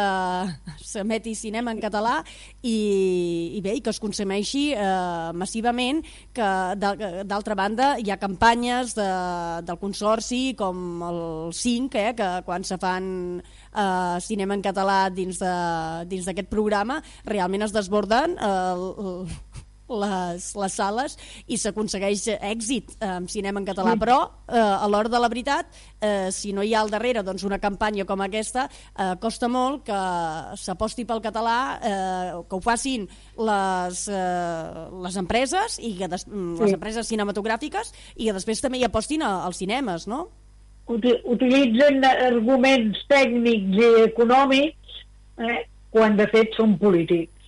s'emeti 0.80 1.34
cinema 1.36 1.74
en 1.74 1.82
català 1.84 2.14
i, 2.64 2.78
i 3.58 3.60
bé, 3.60 3.74
i 3.76 3.82
que 3.84 3.92
es 3.92 4.00
consumeixi 4.00 4.70
eh, 4.72 5.34
massivament, 5.36 6.00
que 6.32 6.48
d'altra 6.80 7.58
banda 7.58 7.90
hi 8.00 8.08
ha 8.08 8.16
campanyes 8.16 8.96
de, 8.96 9.10
del 9.68 9.80
Consorci 9.84 10.54
com 10.56 11.04
el 11.10 11.20
5, 11.52 12.00
eh, 12.00 12.16
que 12.16 12.30
quan 12.48 12.64
se 12.64 12.80
fan 12.80 13.04
eh, 13.44 14.16
cinema 14.24 14.56
en 14.56 14.64
català 14.64 15.02
dins 15.12 15.44
d'aquest 15.44 16.48
programa 16.48 17.02
realment 17.28 17.68
es 17.68 17.76
desborden 17.76 18.40
eh, 18.40 19.40
les, 19.90 20.46
les 20.56 20.76
sales 20.78 21.16
i 21.50 21.58
s'aconsegueix 21.60 22.26
èxit 22.36 22.94
amb 23.04 23.30
cinema 23.30 23.60
en 23.60 23.66
català, 23.68 23.96
però 24.00 24.18
eh, 24.46 24.58
a 24.58 24.86
l'hora 24.90 25.10
de 25.12 25.20
la 25.20 25.30
veritat, 25.32 25.70
eh, 26.00 26.30
si 26.34 26.54
no 26.56 26.62
hi 26.62 26.74
ha 26.74 26.82
al 26.84 26.92
darrere 26.92 27.24
doncs, 27.26 27.44
una 27.48 27.60
campanya 27.62 28.06
com 28.08 28.22
aquesta, 28.24 28.68
eh, 28.94 29.12
costa 29.20 29.48
molt 29.50 29.84
que 29.88 30.00
s'aposti 30.60 31.06
pel 31.08 31.22
català, 31.24 31.58
eh, 31.80 32.42
que 32.48 32.58
ho 32.58 32.62
facin 32.64 33.08
les, 33.38 34.04
eh, 34.08 34.84
les 35.06 35.16
empreses 35.20 35.78
i 35.78 35.96
que 35.98 36.08
des, 36.08 36.26
mm, 36.26 36.56
sí. 36.56 36.64
les 36.64 36.76
empreses 36.78 37.10
cinematogràfiques 37.10 37.94
i 38.16 38.28
que 38.28 38.36
després 38.36 38.60
també 38.60 38.78
hi 38.78 38.86
apostin 38.88 39.22
a, 39.26 39.40
als 39.46 39.60
cinemes, 39.62 40.06
no? 40.10 40.28
Utilitzen 40.90 42.02
arguments 42.04 42.98
tècnics 43.10 43.76
i 43.78 43.90
econòmics 44.08 44.96
eh, 45.38 45.60
quan 45.94 46.16
de 46.18 46.26
fet 46.32 46.56
són 46.58 46.74
polítics 46.78 47.39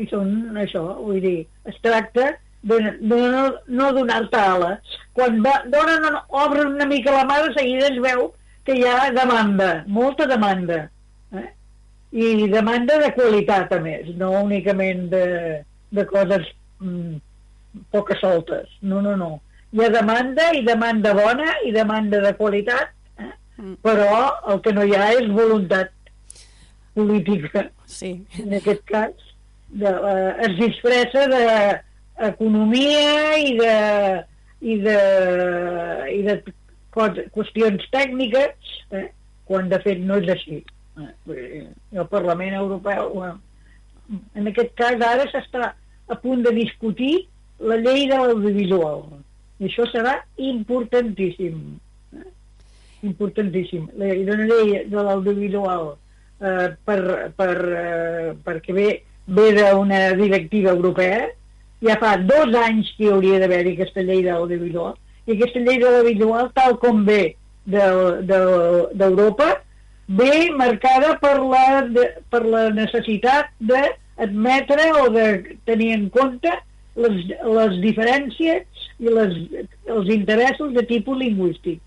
i 0.00 0.06
són 0.08 0.56
això, 0.60 0.82
vull 1.04 1.20
dir, 1.22 1.38
es 1.68 1.76
tracta 1.84 2.32
de, 2.62 2.78
de 3.00 3.18
no, 3.34 3.44
no 3.68 3.92
donar-te 3.96 4.40
ala. 4.40 4.74
Quan 5.16 5.40
va, 5.44 5.60
donen, 5.72 6.18
obren 6.42 6.74
una 6.74 6.88
mica 6.88 7.14
la 7.14 7.26
mà, 7.28 7.40
de 7.44 7.54
seguida 7.56 7.90
es 7.90 8.00
veu 8.02 8.30
que 8.66 8.76
hi 8.76 8.84
ha 8.88 9.10
demanda, 9.16 9.70
molta 9.88 10.28
demanda. 10.30 10.82
Eh? 11.36 11.48
I 12.10 12.48
demanda 12.52 12.98
de 13.02 13.12
qualitat, 13.16 13.72
a 13.72 13.80
més, 13.84 14.10
no 14.20 14.32
únicament 14.42 15.08
de, 15.12 15.24
de 15.94 16.06
coses 16.10 16.48
mm, 16.80 17.20
poques 17.94 18.20
soltes. 18.22 18.68
No, 18.82 19.00
no, 19.04 19.16
no. 19.20 19.32
Hi 19.70 19.86
ha 19.86 19.92
demanda 19.94 20.50
i 20.56 20.64
demanda 20.66 21.14
bona 21.14 21.54
i 21.66 21.72
demanda 21.74 22.20
de 22.24 22.34
qualitat, 22.38 22.92
eh? 23.20 23.32
Mm. 23.60 23.76
però 23.84 24.10
el 24.50 24.62
que 24.64 24.72
no 24.74 24.84
hi 24.84 24.96
ha 24.96 25.10
és 25.14 25.28
voluntat 25.30 25.92
política. 26.96 27.68
Sí. 27.86 28.16
En 28.42 28.56
aquest 28.58 28.82
cas 28.88 29.29
de, 29.70 29.90
eh, 29.90 30.34
es 30.46 30.56
disfressa 30.58 31.26
d'economia 31.30 33.36
i 33.38 33.54
de, 33.58 33.76
i 34.60 34.78
de, 34.84 34.98
i 36.14 36.22
de 36.26 36.36
qüestions 37.34 37.86
tècniques, 37.94 38.74
eh, 38.90 39.08
quan 39.46 39.70
de 39.70 39.78
fet 39.84 40.02
no 40.02 40.18
és 40.20 40.30
així. 40.34 40.60
Eh, 41.00 41.66
el 41.92 42.08
Parlament 42.10 42.56
Europeu, 42.58 43.22
eh, 43.26 43.34
en 44.34 44.50
aquest 44.50 44.74
cas 44.78 44.98
ara 45.06 45.28
s'està 45.30 45.72
a 46.10 46.16
punt 46.18 46.42
de 46.42 46.52
discutir 46.56 47.14
la 47.60 47.78
llei 47.78 48.08
de 48.10 48.18
l'audiovisual. 48.18 49.04
I 49.60 49.68
això 49.68 49.86
serà 49.92 50.16
importantíssim. 50.40 51.60
Eh? 52.16 52.28
Importantíssim. 53.06 53.86
La 54.00 54.08
llei 54.16 54.80
de 54.90 55.04
l'audiovisual 55.04 55.92
eh, 56.40 56.72
per, 56.88 57.00
per, 57.36 57.54
eh, 57.84 58.32
perquè 58.44 58.76
ve 58.76 58.88
ve 59.30 59.52
d'una 59.54 60.12
directiva 60.18 60.72
europea, 60.74 61.28
ja 61.86 61.96
fa 62.00 62.16
dos 62.18 62.54
anys 62.60 62.90
que 62.96 63.06
hi 63.06 63.10
hauria 63.14 63.38
d'haver-hi 63.40 63.74
aquesta 63.76 64.04
llei 64.04 64.24
de 64.24 64.32
l'audiovisual, 64.34 64.96
i 65.26 65.36
aquesta 65.36 65.62
llei 65.64 65.78
de 65.80 65.86
l'audiovisual, 65.86 66.50
tal 66.56 66.76
com 66.82 67.04
ve 67.06 67.36
d'Europa, 67.70 69.46
de, 69.46 69.54
de, 69.54 70.20
ve 70.20 70.50
marcada 70.58 71.14
per 71.22 71.36
la, 71.38 71.64
de, 71.86 72.06
per 72.32 72.42
la 72.42 72.64
necessitat 72.74 73.52
d'admetre 73.60 74.88
o 75.04 75.04
de 75.14 75.26
tenir 75.68 75.92
en 75.94 76.08
compte 76.10 76.56
les, 76.98 77.20
les 77.58 77.78
diferències 77.84 78.88
i 78.98 79.14
les, 79.14 79.38
els 79.86 80.10
interessos 80.10 80.74
de 80.74 80.82
tipus 80.88 81.20
lingüístic. 81.20 81.78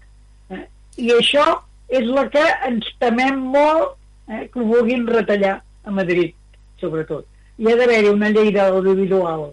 Eh? 0.56 0.64
I 1.04 1.12
això 1.18 1.46
és 1.92 2.08
la 2.08 2.30
que 2.32 2.46
ens 2.70 2.88
temem 3.04 3.44
molt 3.58 3.98
eh, 4.32 4.48
que 4.48 4.64
ho 4.64 4.72
vulguin 4.72 5.06
retallar 5.12 5.60
a 5.84 5.92
Madrid, 5.92 6.32
sobretot 6.80 7.28
hi 7.58 7.70
ha 7.70 7.76
d'haver-hi 7.78 8.10
una 8.10 8.30
llei 8.34 8.52
de 8.52 8.62
l'audiovisual 8.62 9.44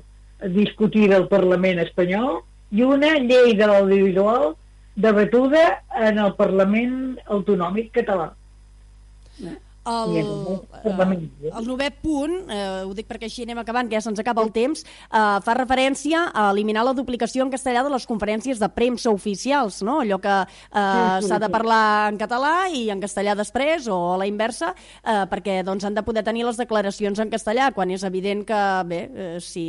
discutida 0.56 1.16
al 1.20 1.26
Parlament 1.28 1.82
espanyol 1.82 2.40
i 2.72 2.82
una 2.86 3.10
llei 3.18 3.52
de 3.58 3.66
l'audiovisual 3.68 4.54
debatuda 4.96 5.64
en 6.08 6.20
el 6.24 6.32
Parlament 6.38 6.94
autonòmic 7.36 7.92
català. 7.98 8.30
El, 9.88 10.16
eh, 10.20 11.50
el 11.56 11.64
novè 11.64 11.86
punt, 12.02 12.34
eh, 12.52 12.82
ho 12.84 12.92
dic 12.92 13.06
perquè 13.08 13.30
així 13.30 13.46
anem 13.46 13.62
acabant, 13.62 13.88
que 13.88 13.96
ja 13.96 14.02
se'ns 14.04 14.20
acaba 14.20 14.42
el 14.44 14.50
temps, 14.52 14.82
eh, 14.84 15.38
fa 15.40 15.54
referència 15.56 16.26
a 16.36 16.50
eliminar 16.52 16.84
la 16.84 16.92
duplicació 16.92 17.46
en 17.46 17.52
castellà 17.52 17.80
de 17.86 17.92
les 17.94 18.04
conferències 18.06 18.60
de 18.60 18.68
premsa 18.68 19.08
oficials, 19.10 19.80
no? 19.80 20.02
allò 20.04 20.18
que 20.20 20.34
eh, 20.44 21.16
s'ha 21.24 21.38
de 21.40 21.48
parlar 21.48 22.10
en 22.12 22.18
català 22.20 22.68
i 22.68 22.90
en 22.92 23.00
castellà 23.00 23.34
després, 23.38 23.88
o 23.88 23.96
a 24.12 24.18
la 24.20 24.28
inversa, 24.28 24.74
eh, 25.00 25.24
perquè 25.32 25.62
doncs, 25.64 25.88
han 25.88 25.96
de 25.96 26.04
poder 26.04 26.26
tenir 26.28 26.44
les 26.44 26.60
declaracions 26.60 27.18
en 27.18 27.32
castellà, 27.32 27.70
quan 27.72 27.90
és 27.90 28.04
evident 28.04 28.44
que, 28.44 28.60
bé, 28.84 29.00
eh, 29.08 29.32
si, 29.40 29.64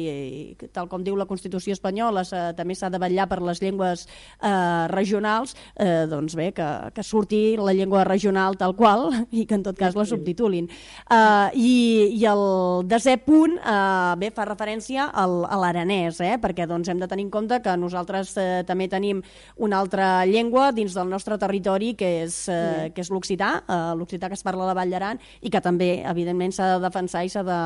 tal 0.75 0.91
com 0.91 1.07
diu 1.07 1.15
la 1.15 1.29
Constitució 1.29 1.71
espanyola, 1.71 2.25
també 2.57 2.75
s'ha 2.75 2.91
de 2.91 2.99
vetllar 2.99 3.29
per 3.31 3.39
les 3.47 3.63
llengües 3.63 4.03
eh, 4.43 4.87
regionals, 4.91 5.55
eh, 5.79 6.03
doncs 6.11 6.35
bé, 6.35 6.51
que, 6.51 6.69
que 6.91 7.07
surti 7.07 7.55
la 7.55 7.71
llengua 7.71 8.03
regional 8.03 8.59
tal 8.59 8.75
qual, 8.75 9.07
i 9.31 9.47
que 9.47 9.55
en 9.55 9.63
tot 9.63 9.79
cas 9.79 9.95
la 10.01 10.09
subtitulin. 10.09 10.67
Uh, 11.05 11.49
i, 11.57 11.73
I 12.17 12.25
el 12.31 12.43
desè 12.89 13.17
punt 13.23 13.57
uh, 13.59 14.13
bé, 14.19 14.31
fa 14.35 14.45
referència 14.49 15.07
al, 15.09 15.41
a 15.45 15.59
l'aranès, 15.61 16.21
eh? 16.25 16.35
perquè 16.41 16.67
doncs, 16.69 16.89
hem 16.91 17.01
de 17.01 17.09
tenir 17.11 17.27
en 17.27 17.33
compte 17.33 17.61
que 17.63 17.75
nosaltres 17.79 18.33
uh, 18.37 18.47
també 18.67 18.89
tenim 18.91 19.21
una 19.61 19.81
altra 19.81 20.25
llengua 20.29 20.71
dins 20.75 20.95
del 20.97 21.09
nostre 21.11 21.37
territori 21.41 21.93
que 21.99 22.11
és, 22.25 22.41
uh, 22.51 22.89
que 22.93 23.05
és 23.05 23.13
l'occità, 23.13 23.53
uh, 23.65 23.93
l'occità 23.97 24.29
que 24.31 24.39
es 24.39 24.45
parla 24.45 24.65
a 24.65 24.71
la 24.71 24.77
Vall 24.77 24.91
d'Aran 24.91 25.21
i 25.41 25.53
que 25.53 25.61
també, 25.63 25.93
evidentment, 26.07 26.53
s'ha 26.55 26.75
de 26.75 26.81
defensar 26.83 27.23
i 27.25 27.31
s'ha 27.31 27.45
de, 27.45 27.61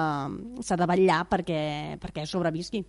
de 0.61 0.91
vetllar 0.91 1.23
perquè, 1.31 1.63
perquè 2.03 2.27
sobrevisqui. 2.29 2.85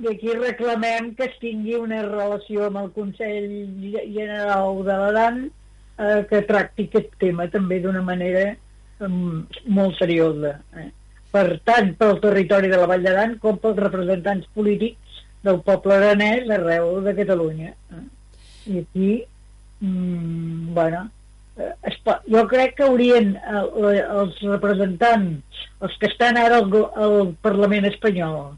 I 0.00 0.08
aquí 0.08 0.32
reclamem 0.32 1.10
que 1.16 1.26
es 1.28 1.34
tingui 1.40 1.74
una 1.76 2.00
relació 2.06 2.68
amb 2.68 2.80
el 2.80 2.92
Consell 2.96 3.50
General 3.82 4.80
de 4.86 4.94
l'Aran 5.02 5.42
eh, 5.44 6.22
que 6.30 6.40
tracti 6.48 6.86
aquest 6.88 7.12
tema 7.20 7.48
també 7.52 7.80
d'una 7.82 8.00
manera 8.06 8.54
molt 9.00 9.96
seriosa, 9.98 10.56
eh? 10.78 10.90
per 11.32 11.58
tant 11.64 11.94
pel 11.98 12.20
territori 12.20 12.68
de 12.68 12.78
la 12.78 12.88
Vall 12.90 13.04
d'Aran 13.06 13.38
com 13.42 13.58
pels 13.60 13.80
representants 13.80 14.48
polítics 14.56 15.22
del 15.42 15.60
poble 15.66 15.96
aranès 15.96 16.50
arreu 16.52 17.00
de 17.04 17.14
Catalunya. 17.16 17.72
Eh? 17.72 18.04
I 18.72 18.82
aquí, 18.84 19.12
mm, 19.80 20.74
bueno, 20.74 21.06
eh, 21.56 21.72
es, 21.88 21.98
jo 22.28 22.44
crec 22.48 22.76
que 22.76 22.86
haurien 22.86 23.34
eh, 23.36 24.02
els 24.02 24.38
representants, 24.44 25.62
els 25.80 25.96
que 25.98 26.10
estan 26.12 26.38
ara 26.38 26.60
al, 26.62 26.76
al 27.06 27.32
Parlament 27.42 27.88
espanyol 27.90 28.52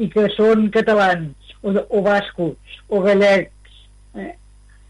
i 0.00 0.08
que 0.12 0.28
són 0.36 0.68
catalans 0.72 1.56
o, 1.62 1.72
o 1.72 2.02
bascos 2.04 2.76
o 2.88 3.02
gallecs 3.04 3.80
eh, 4.14 4.34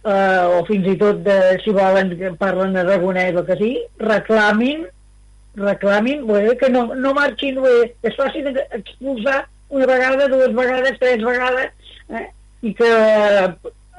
eh, 0.05 0.45
o 0.57 0.65
fins 0.69 0.89
i 0.89 0.97
tot 1.01 1.23
de, 1.27 1.37
si 1.65 1.75
volen 1.77 2.15
que 2.19 2.33
parlen 2.41 2.79
aragonès 2.81 3.37
o 3.37 3.45
que 3.45 3.57
sí, 3.61 3.73
reclamin 4.01 4.87
reclamin 5.57 6.27
que 6.59 6.71
no, 6.71 6.95
no 6.95 7.15
marxin 7.15 7.61
bé, 7.63 7.95
que 8.01 8.09
es 8.09 8.17
facin 8.17 8.47
expulsar 8.49 9.49
una 9.69 9.87
vegada, 9.87 10.29
dues 10.29 10.55
vegades, 10.55 10.99
tres 10.99 11.23
vegades 11.23 11.73
eh, 12.09 12.29
i 12.63 12.75
que 12.75 12.91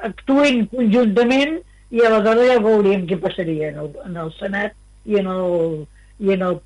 actuïn 0.08 0.66
conjuntament 0.72 1.60
i 1.92 2.04
aleshores 2.06 2.50
ja 2.50 2.60
veuríem 2.64 3.06
què 3.08 3.18
passaria 3.20 3.72
en 3.72 3.82
el, 3.84 3.92
en 4.06 4.18
el 4.24 4.32
Senat 4.38 4.76
i 5.06 5.20
en 5.20 5.28
el, 5.28 5.86
i 6.20 6.34
en 6.36 6.46
el, 6.48 6.60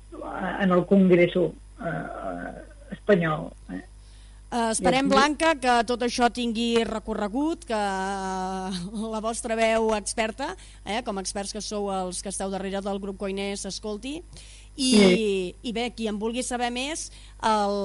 en 0.62 0.74
el 0.76 0.84
Congreso 0.86 1.48
eh, 1.82 2.52
espanyol. 2.94 3.50
Eh. 3.74 3.82
Uh, 4.56 4.70
esperem, 4.72 5.04
Blanca, 5.10 5.50
que 5.60 5.72
tot 5.84 6.00
això 6.06 6.30
tingui 6.32 6.80
recorregut, 6.88 7.66
que 7.68 7.76
la 9.14 9.20
vostra 9.20 9.56
veu 9.58 9.90
experta, 9.92 10.54
eh, 10.86 11.02
com 11.04 11.20
experts 11.20 11.52
que 11.52 11.60
sou 11.60 11.90
els 11.92 12.22
que 12.24 12.32
esteu 12.32 12.48
darrere 12.48 12.80
del 12.80 13.00
grup 13.02 13.18
Coiners, 13.20 13.66
s'escolti. 13.66 14.14
I, 14.76 14.88
sí. 14.92 15.26
I 15.68 15.74
bé, 15.76 15.90
qui 15.96 16.08
en 16.08 16.16
vulgui 16.20 16.44
saber 16.44 16.70
més 16.72 17.10
el, 17.44 17.76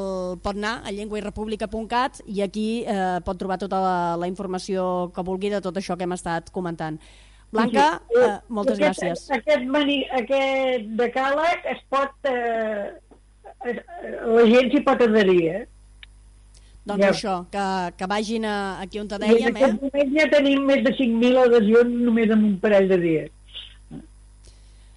pot 0.44 0.56
anar 0.56 0.78
a 0.88 0.94
llengüairepública.cat 0.96 2.22
i 2.32 2.40
aquí 2.44 2.70
eh, 2.84 3.20
pot 3.28 3.40
trobar 3.40 3.60
tota 3.60 3.80
la, 3.84 3.98
la 4.20 4.32
informació 4.32 5.12
que 5.16 5.28
vulgui 5.28 5.52
de 5.52 5.60
tot 5.64 5.80
això 5.80 6.00
que 6.00 6.08
hem 6.08 6.16
estat 6.16 6.52
comentant. 6.56 7.02
Blanca, 7.52 8.00
sí, 8.00 8.16
sí. 8.16 8.24
Eh, 8.30 8.40
moltes 8.48 8.80
aquest, 8.80 8.88
gràcies. 8.88 9.28
Aquest, 9.42 9.68
mani, 9.76 10.02
aquest 10.24 10.88
decàleg 11.04 11.68
es 11.76 11.84
pot... 11.92 12.32
Eh, 12.32 12.92
la 13.62 14.44
gent 14.50 14.72
s'hi 14.72 14.80
pot 14.88 15.04
adherir, 15.04 15.42
eh? 15.52 15.66
Doncs 16.86 17.04
Ja. 17.04 17.10
això, 17.14 17.34
que, 17.54 17.64
que 17.98 18.08
vagin 18.10 18.46
a, 18.50 18.56
aquí 18.82 19.00
on 19.00 19.08
te 19.08 19.16
I 19.16 19.24
en 19.24 19.36
dèiem, 19.36 19.56
aquest 19.56 19.74
eh? 19.76 19.80
moment 19.84 20.16
ja 20.18 20.26
tenim 20.32 20.64
més 20.66 20.82
de 20.84 20.94
5.000 20.98 21.38
adhesions 21.46 22.00
només 22.08 22.30
en 22.34 22.44
un 22.48 22.56
parell 22.64 22.88
de 22.90 22.98
dies. 22.98 23.30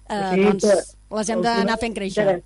eh 0.09 0.37
doncs 0.43 0.65
les 1.11 1.29
hem 1.29 1.41
d'anar 1.45 1.77
fent 1.81 1.93
créixer. 1.93 2.41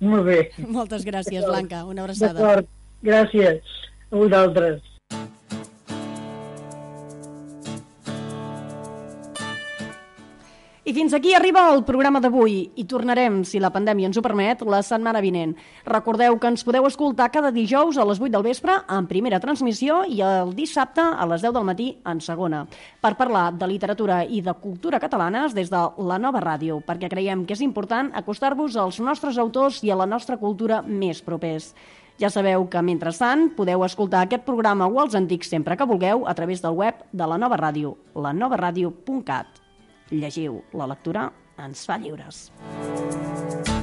Molt 0.00 0.24
bé. 0.28 0.50
Moltes 0.76 1.04
gràcies, 1.04 1.44
Blanca. 1.44 1.84
Una 1.84 2.02
abraçada. 2.04 2.34
D'acord. 2.38 2.68
Gràcies 3.02 3.60
a 4.10 4.16
vosaltres. 4.16 4.82
I 10.88 10.94
fins 10.96 11.12
aquí 11.12 11.34
arriba 11.36 11.66
el 11.68 11.82
programa 11.84 12.16
d'avui 12.16 12.54
i 12.80 12.84
tornarem, 12.88 13.42
si 13.44 13.58
la 13.60 13.68
pandèmia 13.68 14.08
ens 14.08 14.16
ho 14.16 14.22
permet, 14.24 14.62
la 14.64 14.78
setmana 14.80 15.20
vinent. 15.20 15.50
Recordeu 15.84 16.38
que 16.40 16.48
ens 16.48 16.64
podeu 16.64 16.86
escoltar 16.88 17.26
cada 17.28 17.50
dijous 17.52 17.98
a 18.00 18.06
les 18.08 18.16
8 18.16 18.30
del 18.32 18.46
vespre 18.46 18.72
en 18.96 19.08
primera 19.10 19.36
transmissió 19.42 19.98
i 20.08 20.22
el 20.24 20.54
dissabte 20.56 21.04
a 21.04 21.26
les 21.28 21.44
10 21.44 21.52
del 21.58 21.68
matí 21.68 21.90
en 22.08 22.24
segona, 22.24 22.62
per 23.04 23.18
parlar 23.20 23.50
de 23.52 23.68
literatura 23.68 24.22
i 24.24 24.40
de 24.40 24.56
cultura 24.62 25.02
catalanes 25.04 25.52
des 25.52 25.68
de 25.68 25.84
la 26.08 26.16
nova 26.16 26.40
ràdio, 26.40 26.80
perquè 26.80 27.12
creiem 27.12 27.44
que 27.44 27.52
és 27.52 27.66
important 27.68 28.08
acostar-vos 28.16 28.80
als 28.80 28.96
nostres 29.04 29.36
autors 29.36 29.84
i 29.84 29.92
a 29.92 30.00
la 30.00 30.08
nostra 30.08 30.40
cultura 30.40 30.80
més 30.80 31.20
propers. 31.20 31.74
Ja 32.16 32.32
sabeu 32.32 32.64
que, 32.72 32.80
mentrestant, 32.80 33.50
podeu 33.60 33.84
escoltar 33.84 34.24
aquest 34.24 34.48
programa 34.48 34.88
o 34.88 35.04
els 35.04 35.20
antics 35.20 35.52
sempre 35.52 35.76
que 35.76 35.92
vulgueu 35.92 36.24
a 36.24 36.32
través 36.32 36.64
del 36.64 36.80
web 36.80 37.04
de 37.12 37.28
la 37.28 37.36
nova 37.36 37.60
ràdio, 37.60 37.98
lanovaradio.cat. 38.16 39.67
Llegiu, 40.10 40.62
la 40.72 40.88
lectura 40.88 41.28
ens 41.64 41.84
fa 41.88 41.98
lliures. 42.00 42.48
Música 42.78 43.77